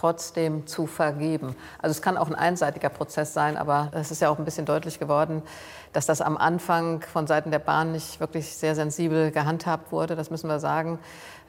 [0.00, 1.54] trotzdem zu vergeben?
[1.80, 4.66] Also es kann auch ein einseitiger Prozess sein, aber es ist ja auch ein bisschen
[4.66, 5.42] deutlich geworden,
[5.92, 10.16] dass das am Anfang von Seiten der Bahn nicht wirklich sehr sensibel gehandhabt wurde.
[10.16, 10.98] Das müssen wir sagen.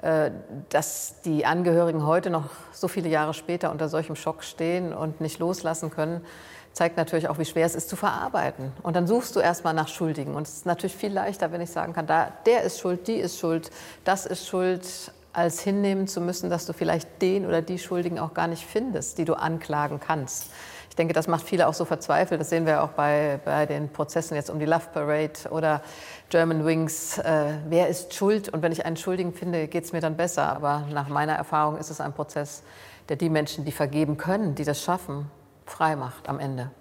[0.02, 0.32] Äh,
[0.70, 5.40] Dass die Angehörigen heute noch so viele Jahre später unter solchem Schock stehen und nicht
[5.40, 6.26] loslassen können,
[6.74, 8.72] zeigt natürlich auch, wie schwer es ist zu verarbeiten.
[8.82, 10.36] Und dann suchst du erstmal nach Schuldigen.
[10.36, 13.18] Und es ist natürlich viel leichter, wenn ich sagen kann, da, der ist schuld, die
[13.18, 13.70] ist schuld,
[14.04, 18.34] das ist schuld, als hinnehmen zu müssen, dass du vielleicht den oder die Schuldigen auch
[18.34, 20.52] gar nicht findest, die du anklagen kannst.
[20.90, 22.42] Ich denke, das macht viele auch so verzweifelt.
[22.42, 25.82] Das sehen wir auch bei, bei den Prozessen jetzt um die Love Parade oder
[26.30, 27.18] German Wings.
[27.18, 28.50] Äh, wer ist schuld?
[28.50, 30.54] Und wenn ich einen Schuldigen finde, geht es mir dann besser.
[30.54, 32.64] Aber nach meiner Erfahrung ist es ein Prozess,
[33.08, 35.32] der die Menschen, die vergeben können, die das schaffen,
[35.66, 36.72] frei macht am Ende.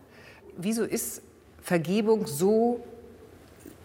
[0.57, 1.23] Wieso ist
[1.63, 2.81] Vergebung so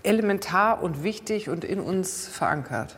[0.01, 2.97] elementar und wichtig und in uns verankert?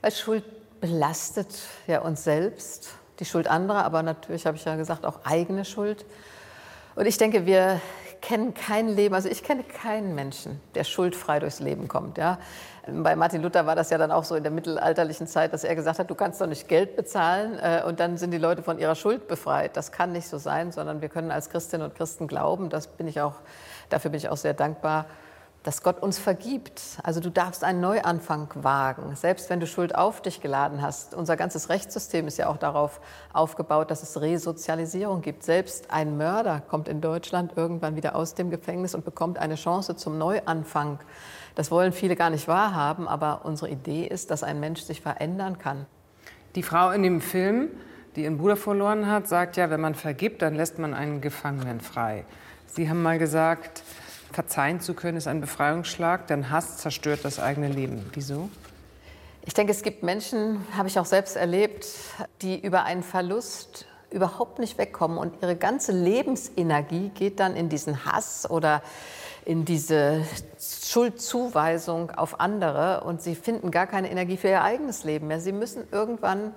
[0.00, 0.42] Weil Schuld
[0.80, 1.48] belastet
[1.86, 6.04] ja uns selbst, die Schuld anderer, aber natürlich habe ich ja gesagt auch eigene Schuld.
[6.94, 7.80] Und ich denke, wir
[8.20, 12.18] kennen kein Leben, also ich kenne keinen Menschen, der schuldfrei durchs Leben kommt.
[12.18, 12.38] Ja.
[12.86, 15.74] Bei Martin Luther war das ja dann auch so in der mittelalterlichen Zeit, dass er
[15.74, 18.78] gesagt hat, du kannst doch nicht Geld bezahlen äh, und dann sind die Leute von
[18.78, 19.76] ihrer Schuld befreit.
[19.76, 23.06] Das kann nicht so sein, sondern wir können als Christinnen und Christen glauben, das bin
[23.06, 23.34] ich auch,
[23.90, 25.06] dafür bin ich auch sehr dankbar,
[25.62, 26.80] dass Gott uns vergibt.
[27.02, 31.14] Also du darfst einen Neuanfang wagen, selbst wenn du Schuld auf dich geladen hast.
[31.14, 33.00] Unser ganzes Rechtssystem ist ja auch darauf
[33.32, 35.42] aufgebaut, dass es Resozialisierung gibt.
[35.42, 39.96] Selbst ein Mörder kommt in Deutschland irgendwann wieder aus dem Gefängnis und bekommt eine Chance
[39.96, 41.00] zum Neuanfang.
[41.54, 45.58] Das wollen viele gar nicht wahrhaben, aber unsere Idee ist, dass ein Mensch sich verändern
[45.58, 45.86] kann.
[46.54, 47.68] Die Frau in dem Film,
[48.14, 51.80] die ihren Bruder verloren hat, sagt ja, wenn man vergibt, dann lässt man einen Gefangenen
[51.80, 52.24] frei.
[52.66, 53.82] Sie haben mal gesagt,
[54.32, 58.10] verzeihen zu können, ist ein Befreiungsschlag, denn Hass zerstört das eigene Leben.
[58.12, 58.50] Wieso?
[59.44, 61.86] Ich denke, es gibt Menschen, habe ich auch selbst erlebt,
[62.42, 68.04] die über einen Verlust überhaupt nicht wegkommen und ihre ganze Lebensenergie geht dann in diesen
[68.04, 68.82] Hass oder
[69.44, 70.22] in diese
[70.58, 75.40] Schuldzuweisung auf andere und sie finden gar keine Energie für ihr eigenes Leben mehr.
[75.40, 76.52] Sie müssen irgendwann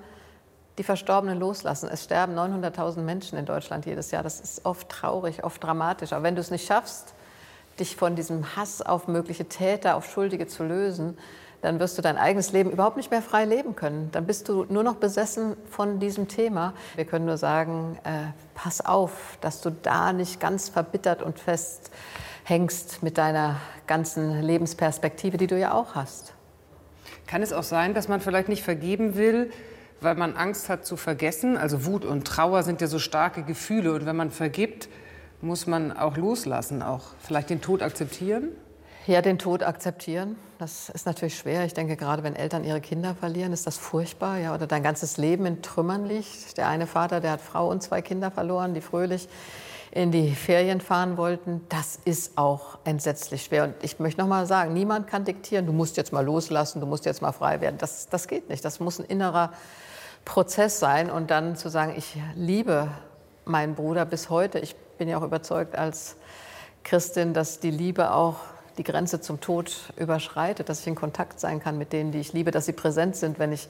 [0.77, 1.89] die Verstorbenen loslassen.
[1.91, 4.23] Es sterben 900.000 Menschen in Deutschland jedes Jahr.
[4.23, 6.13] Das ist oft traurig, oft dramatisch.
[6.13, 7.13] Aber wenn du es nicht schaffst,
[7.81, 11.17] dich von diesem Hass auf mögliche Täter, auf Schuldige zu lösen,
[11.61, 14.09] dann wirst du dein eigenes Leben überhaupt nicht mehr frei leben können.
[14.11, 16.73] Dann bist du nur noch besessen von diesem Thema.
[16.95, 21.91] Wir können nur sagen, äh, pass auf, dass du da nicht ganz verbittert und fest
[22.43, 26.33] hängst mit deiner ganzen Lebensperspektive, die du ja auch hast.
[27.27, 29.51] Kann es auch sein, dass man vielleicht nicht vergeben will,
[30.01, 31.57] weil man Angst hat zu vergessen?
[31.57, 33.93] Also Wut und Trauer sind ja so starke Gefühle.
[33.93, 34.89] Und wenn man vergibt,
[35.41, 38.49] muss man auch loslassen, auch vielleicht den Tod akzeptieren?
[39.07, 41.65] Ja, den Tod akzeptieren, das ist natürlich schwer.
[41.65, 44.37] Ich denke, gerade wenn Eltern ihre Kinder verlieren, ist das furchtbar.
[44.37, 46.55] Ja, oder dein ganzes Leben in Trümmern liegt.
[46.57, 49.27] Der eine Vater, der hat Frau und zwei Kinder verloren, die fröhlich
[49.89, 51.61] in die Ferien fahren wollten.
[51.67, 53.63] Das ist auch entsetzlich schwer.
[53.63, 56.85] Und ich möchte noch mal sagen, niemand kann diktieren, du musst jetzt mal loslassen, du
[56.85, 57.77] musst jetzt mal frei werden.
[57.79, 58.63] Das, das geht nicht.
[58.63, 59.51] Das muss ein innerer
[60.25, 61.09] Prozess sein.
[61.09, 62.87] Und dann zu sagen, ich liebe
[63.45, 64.59] meinen Bruder bis heute.
[64.59, 66.15] Ich bin ja auch überzeugt als
[66.83, 68.35] Christin, dass die Liebe auch
[68.77, 72.33] die Grenze zum Tod überschreitet, dass ich in Kontakt sein kann mit denen, die ich
[72.33, 73.67] liebe, dass sie präsent sind, wenn ich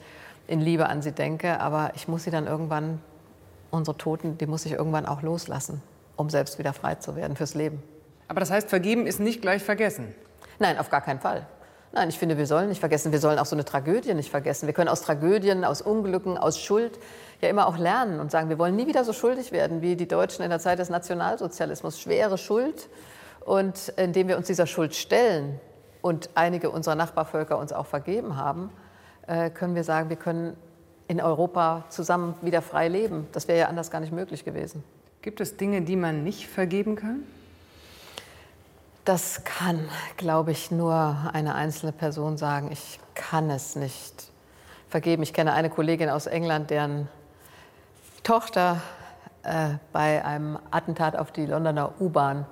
[0.47, 1.61] in Liebe an sie denke.
[1.61, 2.99] Aber ich muss sie dann irgendwann,
[3.69, 5.81] unsere Toten, die muss ich irgendwann auch loslassen,
[6.17, 7.81] um selbst wieder frei zu werden fürs Leben.
[8.27, 10.13] Aber das heißt, vergeben ist nicht gleich vergessen?
[10.59, 11.47] Nein, auf gar keinen Fall.
[11.93, 14.65] Nein, ich finde, wir sollen nicht vergessen, wir sollen auch so eine Tragödie nicht vergessen.
[14.65, 16.97] Wir können aus Tragödien, aus Unglücken, aus Schuld
[17.41, 20.07] ja immer auch lernen und sagen, wir wollen nie wieder so schuldig werden wie die
[20.07, 21.99] Deutschen in der Zeit des Nationalsozialismus.
[21.99, 22.89] Schwere Schuld.
[23.45, 25.59] Und indem wir uns dieser Schuld stellen
[26.01, 28.69] und einige unserer Nachbarvölker uns auch vergeben haben,
[29.27, 30.55] äh, können wir sagen, wir können
[31.07, 33.27] in Europa zusammen wieder frei leben.
[33.33, 34.83] Das wäre ja anders gar nicht möglich gewesen.
[35.21, 37.23] Gibt es Dinge, die man nicht vergeben kann?
[39.03, 42.69] Das kann, glaube ich, nur eine einzelne Person sagen.
[42.71, 44.31] Ich kann es nicht
[44.89, 45.23] vergeben.
[45.23, 47.07] Ich kenne eine Kollegin aus England, deren
[48.21, 48.79] Tochter
[49.41, 52.45] äh, bei einem Attentat auf die Londoner U-Bahn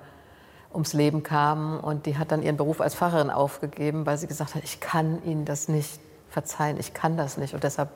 [0.72, 4.56] ums Leben kam und die hat dann ihren Beruf als Pfarrerin aufgegeben, weil sie gesagt
[4.56, 7.90] hat, ich kann Ihnen das nicht verzeihen, ich kann das nicht und deshalb,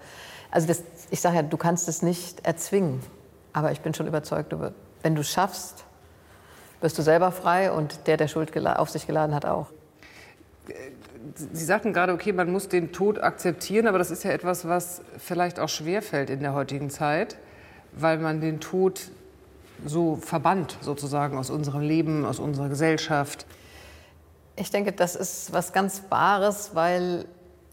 [0.50, 3.00] also das, ich sage ja, du kannst es nicht erzwingen,
[3.52, 4.54] aber ich bin schon überzeugt,
[5.02, 5.84] wenn du es schaffst,
[6.84, 9.66] wirst du selber frei und der, der Schuld auf sich geladen hat, auch.
[11.34, 15.02] Sie sagten gerade, okay, man muss den Tod akzeptieren, aber das ist ja etwas, was
[15.18, 17.36] vielleicht auch schwerfällt in der heutigen Zeit
[17.96, 19.10] weil man den Tod
[19.84, 23.46] so verbannt sozusagen aus unserem Leben, aus unserer Gesellschaft.
[24.56, 27.24] Ich denke, das ist was ganz Wahres, weil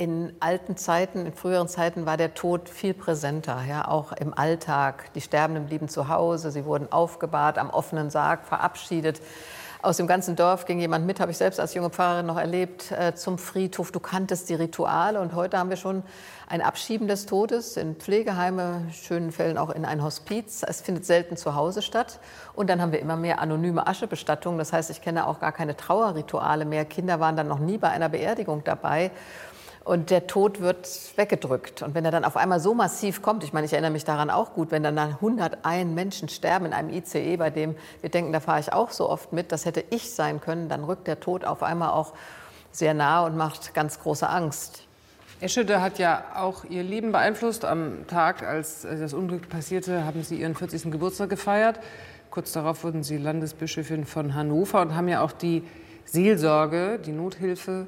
[0.01, 5.13] in alten Zeiten, in früheren Zeiten war der Tod viel präsenter, ja, auch im Alltag.
[5.13, 9.21] Die Sterbenden blieben zu Hause, sie wurden aufgebahrt, am offenen Sarg verabschiedet.
[9.83, 12.91] Aus dem ganzen Dorf ging jemand mit, habe ich selbst als junge Pfarrerin noch erlebt,
[12.91, 13.91] äh, zum Friedhof.
[13.91, 16.01] Du kanntest die Rituale und heute haben wir schon
[16.47, 20.63] ein Abschieben des Todes in Pflegeheime, in schönen Fällen auch in ein Hospiz.
[20.67, 22.19] Es findet selten zu Hause statt.
[22.53, 24.57] Und dann haben wir immer mehr anonyme Aschebestattungen.
[24.57, 26.85] Das heißt, ich kenne auch gar keine Trauerrituale mehr.
[26.85, 29.11] Kinder waren dann noch nie bei einer Beerdigung dabei.
[29.83, 31.81] Und der Tod wird weggedrückt.
[31.81, 34.29] Und wenn er dann auf einmal so massiv kommt, ich meine, ich erinnere mich daran
[34.29, 38.39] auch gut, wenn dann 101 Menschen sterben in einem ICE, bei dem wir denken, da
[38.39, 41.45] fahre ich auch so oft mit, das hätte ich sein können, dann rückt der Tod
[41.45, 42.13] auf einmal auch
[42.71, 44.85] sehr nah und macht ganz große Angst.
[45.39, 47.65] Eschede hat ja auch Ihr Leben beeinflusst.
[47.65, 50.91] Am Tag, als das Unglück passierte, haben Sie Ihren 40.
[50.91, 51.79] Geburtstag gefeiert.
[52.29, 55.63] Kurz darauf wurden Sie Landesbischöfin von Hannover und haben ja auch die
[56.05, 57.87] Seelsorge, die Nothilfe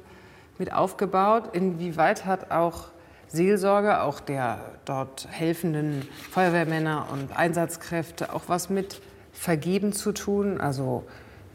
[0.58, 1.50] mit aufgebaut.
[1.52, 2.88] Inwieweit hat auch
[3.28, 9.00] Seelsorge, auch der dort helfenden Feuerwehrmänner und Einsatzkräfte, auch was mit
[9.32, 10.60] Vergeben zu tun?
[10.60, 11.04] Also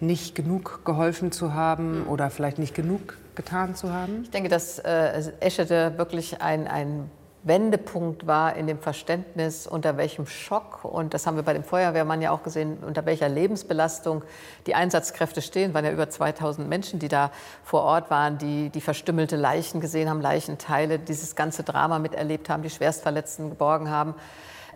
[0.01, 4.23] nicht genug geholfen zu haben oder vielleicht nicht genug getan zu haben?
[4.23, 7.09] Ich denke, dass äh, Eschede wirklich ein, ein
[7.43, 12.21] Wendepunkt war in dem Verständnis, unter welchem Schock, und das haben wir bei dem Feuerwehrmann
[12.21, 14.23] ja auch gesehen, unter welcher Lebensbelastung
[14.67, 15.73] die Einsatzkräfte stehen.
[15.73, 17.31] Waren ja über 2000 Menschen, die da
[17.63, 22.61] vor Ort waren, die die verstümmelte Leichen gesehen haben, Leichenteile, dieses ganze Drama miterlebt haben,
[22.61, 24.15] die Schwerstverletzten geborgen haben.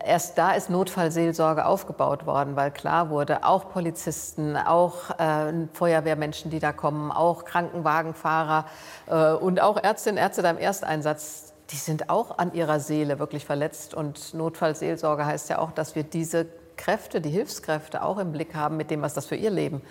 [0.02, 6.58] Erst da ist Notfallseelsorge aufgebaut worden, weil klar wurde, auch Polizisten, auch äh, Feuerwehrmenschen, die
[6.58, 8.66] da kommen, auch Krankenwagenfahrer
[9.06, 13.18] äh, und auch Ärztinnen und Ärzte da im Ersteinsatz, die sind auch an ihrer Seele
[13.18, 13.94] wirklich verletzt.
[13.94, 16.46] Und Notfallseelsorge heißt ja auch, dass wir diese
[16.76, 19.82] Kräfte, die Hilfskräfte auch im Blick haben mit dem, was das für ihr Leben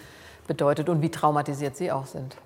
[0.47, 2.37] bedeutet und wie traumatisiert sie auch sind.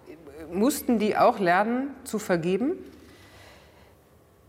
[0.51, 2.73] Mussten die auch lernen zu vergeben?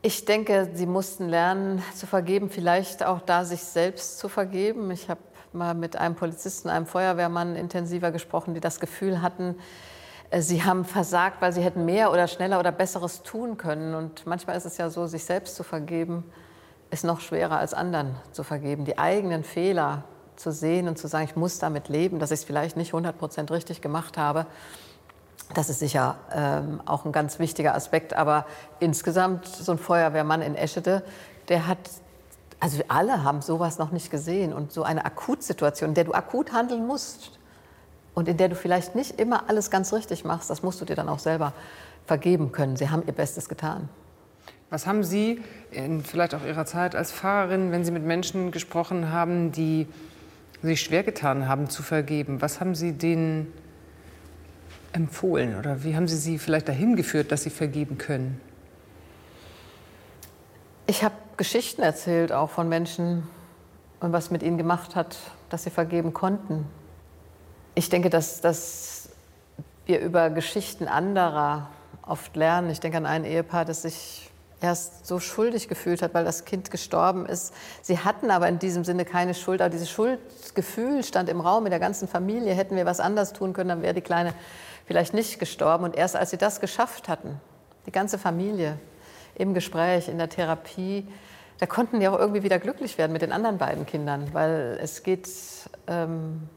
[0.01, 4.91] Ich denke, sie mussten lernen zu vergeben, vielleicht auch da sich selbst zu vergeben.
[4.91, 5.20] Ich habe
[5.53, 9.57] mal mit einem Polizisten, einem Feuerwehrmann intensiver gesprochen, die das Gefühl hatten,
[10.36, 13.94] sie haben versagt, weil sie hätten mehr oder schneller oder Besseres tun können.
[13.94, 16.24] Und manchmal ist es ja so, sich selbst zu vergeben,
[16.90, 18.84] ist noch schwerer als anderen zu vergeben.
[18.84, 20.04] Die eigenen Fehler
[20.36, 23.18] zu sehen und zu sagen, ich muss damit leben, dass ich es vielleicht nicht 100
[23.18, 24.46] Prozent richtig gemacht habe.
[25.54, 28.14] Das ist sicher ähm, auch ein ganz wichtiger Aspekt.
[28.14, 28.46] Aber
[28.80, 31.02] insgesamt so ein Feuerwehrmann in Eschede,
[31.48, 31.78] der hat,
[32.60, 34.52] also alle haben sowas noch nicht gesehen.
[34.52, 37.38] Und so eine Akutsituation, in der du akut handeln musst
[38.18, 40.96] und in der du vielleicht nicht immer alles ganz richtig machst, das musst du dir
[40.96, 41.52] dann auch selber
[42.04, 42.74] vergeben können.
[42.74, 43.88] Sie haben ihr Bestes getan.
[44.70, 45.40] Was haben Sie
[45.70, 49.86] in vielleicht auch Ihrer Zeit als Pfarrerin, wenn Sie mit Menschen gesprochen haben, die
[50.64, 53.52] sich schwer getan haben zu vergeben, was haben Sie denen
[54.92, 58.40] empfohlen oder wie haben Sie sie vielleicht dahin geführt, dass sie vergeben können?
[60.88, 63.28] Ich habe Geschichten erzählt, auch von Menschen
[64.00, 65.16] und was mit ihnen gemacht hat,
[65.50, 66.66] dass sie vergeben konnten.
[67.78, 69.08] Ich denke, dass, dass
[69.86, 71.70] wir über Geschichten anderer
[72.04, 72.70] oft lernen.
[72.70, 76.72] Ich denke an ein Ehepaar, das sich erst so schuldig gefühlt hat, weil das Kind
[76.72, 77.54] gestorben ist.
[77.80, 81.70] Sie hatten aber in diesem Sinne keine Schuld, aber dieses Schuldgefühl stand im Raum mit
[81.70, 82.52] der ganzen Familie.
[82.52, 84.34] Hätten wir was anders tun können, dann wäre die kleine
[84.84, 85.84] vielleicht nicht gestorben.
[85.84, 87.40] Und erst als sie das geschafft hatten,
[87.86, 88.76] die ganze Familie
[89.36, 91.06] im Gespräch, in der Therapie,
[91.60, 95.04] da konnten die auch irgendwie wieder glücklich werden mit den anderen beiden Kindern, weil es
[95.04, 95.28] geht
[95.86, 96.48] ähm,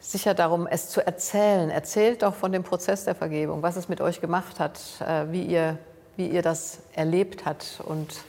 [0.00, 1.70] sicher darum, es zu erzählen.
[1.70, 5.44] Erzählt doch von dem Prozess der Vergebung, was es mit euch gemacht hat, äh, wie,
[5.44, 5.78] ihr,
[6.16, 7.80] wie ihr das erlebt habt.
[7.84, 8.22] Und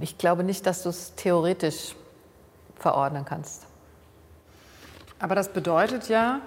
[0.00, 1.94] ich glaube nicht, dass du es theoretisch
[2.76, 3.62] verordnen kannst.
[5.20, 6.40] Aber das bedeutet ja,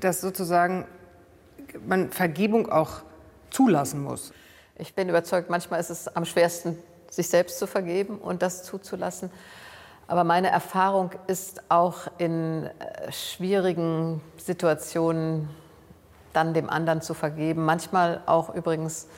[0.00, 0.86] dass sozusagen
[1.86, 3.02] man Vergebung auch
[3.50, 4.32] zulassen muss.
[4.76, 6.78] Ich bin überzeugt, manchmal ist es am schwersten,
[7.10, 9.30] sich selbst zu vergeben und das zuzulassen.
[10.12, 15.48] Aber meine Erfahrung ist auch in äh, schwierigen Situationen
[16.34, 17.64] dann dem anderen zu vergeben.
[17.64, 19.08] Manchmal auch übrigens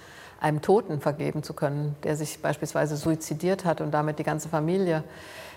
[0.40, 5.02] einem Toten vergeben zu können, der sich beispielsweise suizidiert hat und damit die ganze Familie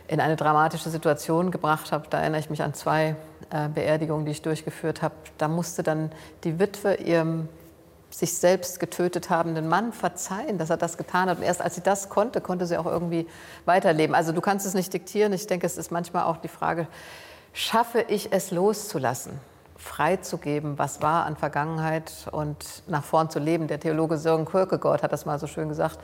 [0.07, 2.11] in eine dramatische Situation gebracht hat.
[2.11, 3.15] Da erinnere ich mich an zwei
[3.51, 5.13] äh, Beerdigungen, die ich durchgeführt habe.
[5.37, 6.11] Da musste dann
[6.45, 7.47] die Witwe ihrem
[8.09, 11.37] sich selbst getötet habenden Mann verzeihen, dass er das getan hat.
[11.37, 13.27] Und erst als sie das konnte, konnte sie auch irgendwie
[13.65, 14.15] weiterleben.
[14.15, 15.33] Also du kannst es nicht diktieren.
[15.33, 16.87] Ich denke, es ist manchmal auch die Frage,
[17.53, 19.39] schaffe ich es loszulassen,
[19.75, 23.67] freizugeben, was war an Vergangenheit und nach vorn zu leben.
[23.67, 25.99] Der Theologe Sören Kierkegaard hat das mal so schön gesagt.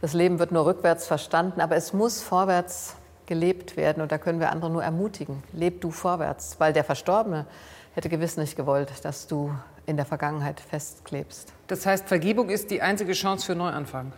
[0.00, 2.94] Das Leben wird nur rückwärts verstanden, aber es muss vorwärts
[3.26, 4.02] gelebt werden.
[4.02, 5.42] Und da können wir andere nur ermutigen.
[5.52, 7.46] Leb du vorwärts, weil der Verstorbene
[7.94, 9.52] hätte gewiss nicht gewollt, dass du
[9.88, 11.52] in der Vergangenheit festklebst.
[11.66, 14.12] Das heißt, Vergebung ist die einzige Chance für Neuanfang?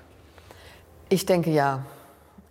[1.08, 1.84] Ich denke ja.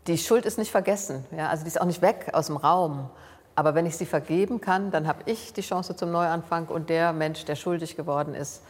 [0.07, 1.25] Die Schuld ist nicht vergessen.
[1.35, 1.49] Ja?
[1.49, 3.09] Also die ist auch nicht weg aus dem Raum.
[3.55, 7.11] Aber wenn ich sie vergeben kann, dann habe ich die Chance zum Neuanfang und der
[7.11, 8.63] Mensch, der schuldig geworden ist,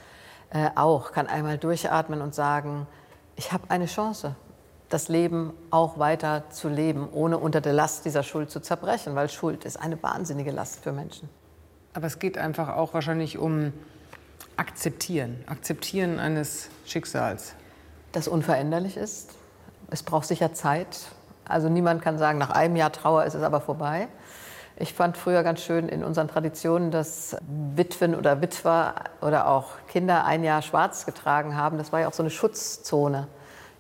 [0.50, 2.88] äh, auch, kann einmal durchatmen und sagen,
[3.36, 4.36] ich habe eine Chance
[4.90, 9.30] das Leben auch weiter zu leben, ohne unter der Last dieser Schuld zu zerbrechen, weil
[9.30, 11.30] Schuld ist eine wahnsinnige Last für Menschen.
[11.94, 13.72] Aber es geht einfach auch wahrscheinlich um
[14.58, 17.54] Akzeptieren, Akzeptieren eines Schicksals.
[18.12, 19.32] Das unveränderlich ist.
[19.90, 20.98] Es braucht sicher Zeit.
[21.46, 24.08] Also niemand kann sagen, nach einem Jahr Trauer ist es aber vorbei.
[24.82, 27.36] Ich fand früher ganz schön in unseren Traditionen, dass
[27.76, 31.78] Witwen oder Witwer oder auch Kinder ein Jahr schwarz getragen haben.
[31.78, 33.28] Das war ja auch so eine Schutzzone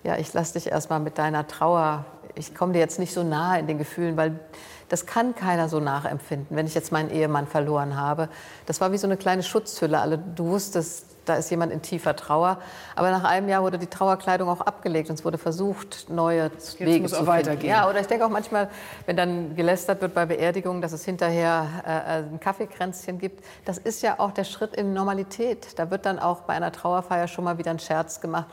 [0.03, 2.05] Ja, ich lasse dich erstmal mit deiner Trauer.
[2.35, 4.39] Ich komme dir jetzt nicht so nahe in den Gefühlen, weil
[4.89, 8.29] das kann keiner so nachempfinden, wenn ich jetzt meinen Ehemann verloren habe.
[8.65, 9.99] Das war wie so eine kleine Schutzhülle.
[9.99, 12.57] Alle, du wusstest, da ist jemand in tiefer Trauer.
[12.95, 16.79] Aber nach einem Jahr wurde die Trauerkleidung auch abgelegt und es wurde versucht, neue Jetzt
[16.79, 17.31] Wege muss zu auch finden.
[17.31, 17.69] Weitergehen.
[17.69, 18.69] Ja, oder ich denke auch manchmal,
[19.05, 23.45] wenn dann gelästert wird bei Beerdigungen, dass es hinterher äh, ein Kaffeekränzchen gibt.
[23.65, 25.77] Das ist ja auch der Schritt in Normalität.
[25.77, 28.47] Da wird dann auch bei einer Trauerfeier schon mal wieder ein Scherz gemacht.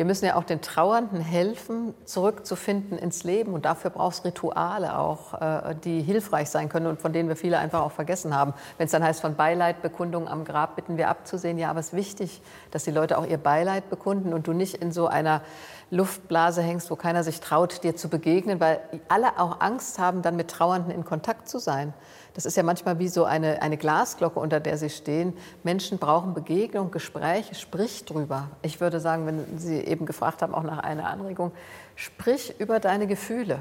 [0.00, 3.52] Wir müssen ja auch den Trauernden helfen, zurückzufinden ins Leben.
[3.52, 7.36] Und dafür braucht es Rituale auch, äh, die hilfreich sein können und von denen wir
[7.36, 8.54] viele einfach auch vergessen haben.
[8.78, 11.58] Wenn es dann heißt, von Beileidbekundung am Grab bitten wir abzusehen.
[11.58, 12.40] Ja, aber es ist wichtig,
[12.70, 15.42] dass die Leute auch ihr Beileid bekunden und du nicht in so einer
[15.90, 20.34] Luftblase hängst, wo keiner sich traut, dir zu begegnen, weil alle auch Angst haben, dann
[20.34, 21.92] mit Trauernden in Kontakt zu sein.
[22.40, 25.34] Das ist ja manchmal wie so eine, eine Glasglocke, unter der sie stehen.
[25.62, 28.48] Menschen brauchen Begegnung, Gespräche, sprich drüber.
[28.62, 31.52] Ich würde sagen, wenn Sie eben gefragt haben, auch nach einer Anregung,
[31.96, 33.60] sprich über deine Gefühle.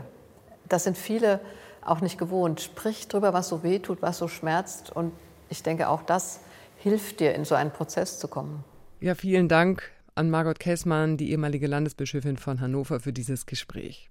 [0.70, 1.42] Das sind viele
[1.82, 2.62] auch nicht gewohnt.
[2.62, 4.96] Sprich drüber, was so weh tut, was so schmerzt.
[4.96, 5.12] Und
[5.50, 6.40] ich denke, auch das
[6.78, 8.64] hilft dir, in so einen Prozess zu kommen.
[9.02, 14.10] Ja, vielen Dank an Margot Kessmann, die ehemalige Landesbischöfin von Hannover, für dieses Gespräch.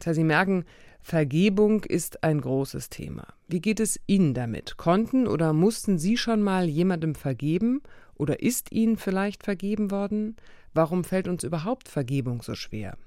[0.00, 0.64] Tja, Sie merken,
[1.08, 3.28] Vergebung ist ein großes Thema.
[3.46, 4.76] Wie geht es Ihnen damit?
[4.76, 7.80] Konnten oder mussten Sie schon mal jemandem vergeben
[8.16, 10.34] oder ist Ihnen vielleicht vergeben worden?
[10.74, 12.98] Warum fällt uns überhaupt Vergebung so schwer?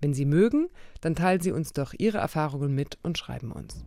[0.00, 0.66] Wenn Sie mögen,
[1.00, 3.84] dann teilen Sie uns doch Ihre Erfahrungen mit und schreiben uns.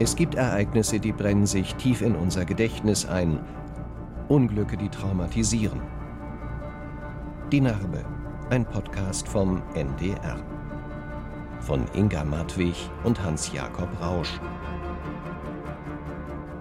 [0.00, 3.44] Es gibt Ereignisse, die brennen sich tief in unser Gedächtnis ein.
[4.28, 5.82] Unglücke, die traumatisieren.
[7.52, 8.17] Die Narbe
[8.50, 10.38] ein Podcast vom NDR.
[11.60, 12.74] Von Inga Madwig
[13.04, 14.40] und Hans-Jakob Rausch.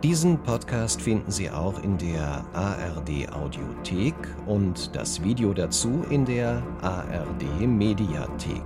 [0.04, 4.16] Diesen Podcast finden Sie auch in der ARD Audiothek
[4.46, 8.64] und das Video dazu in der ARD Mediathek.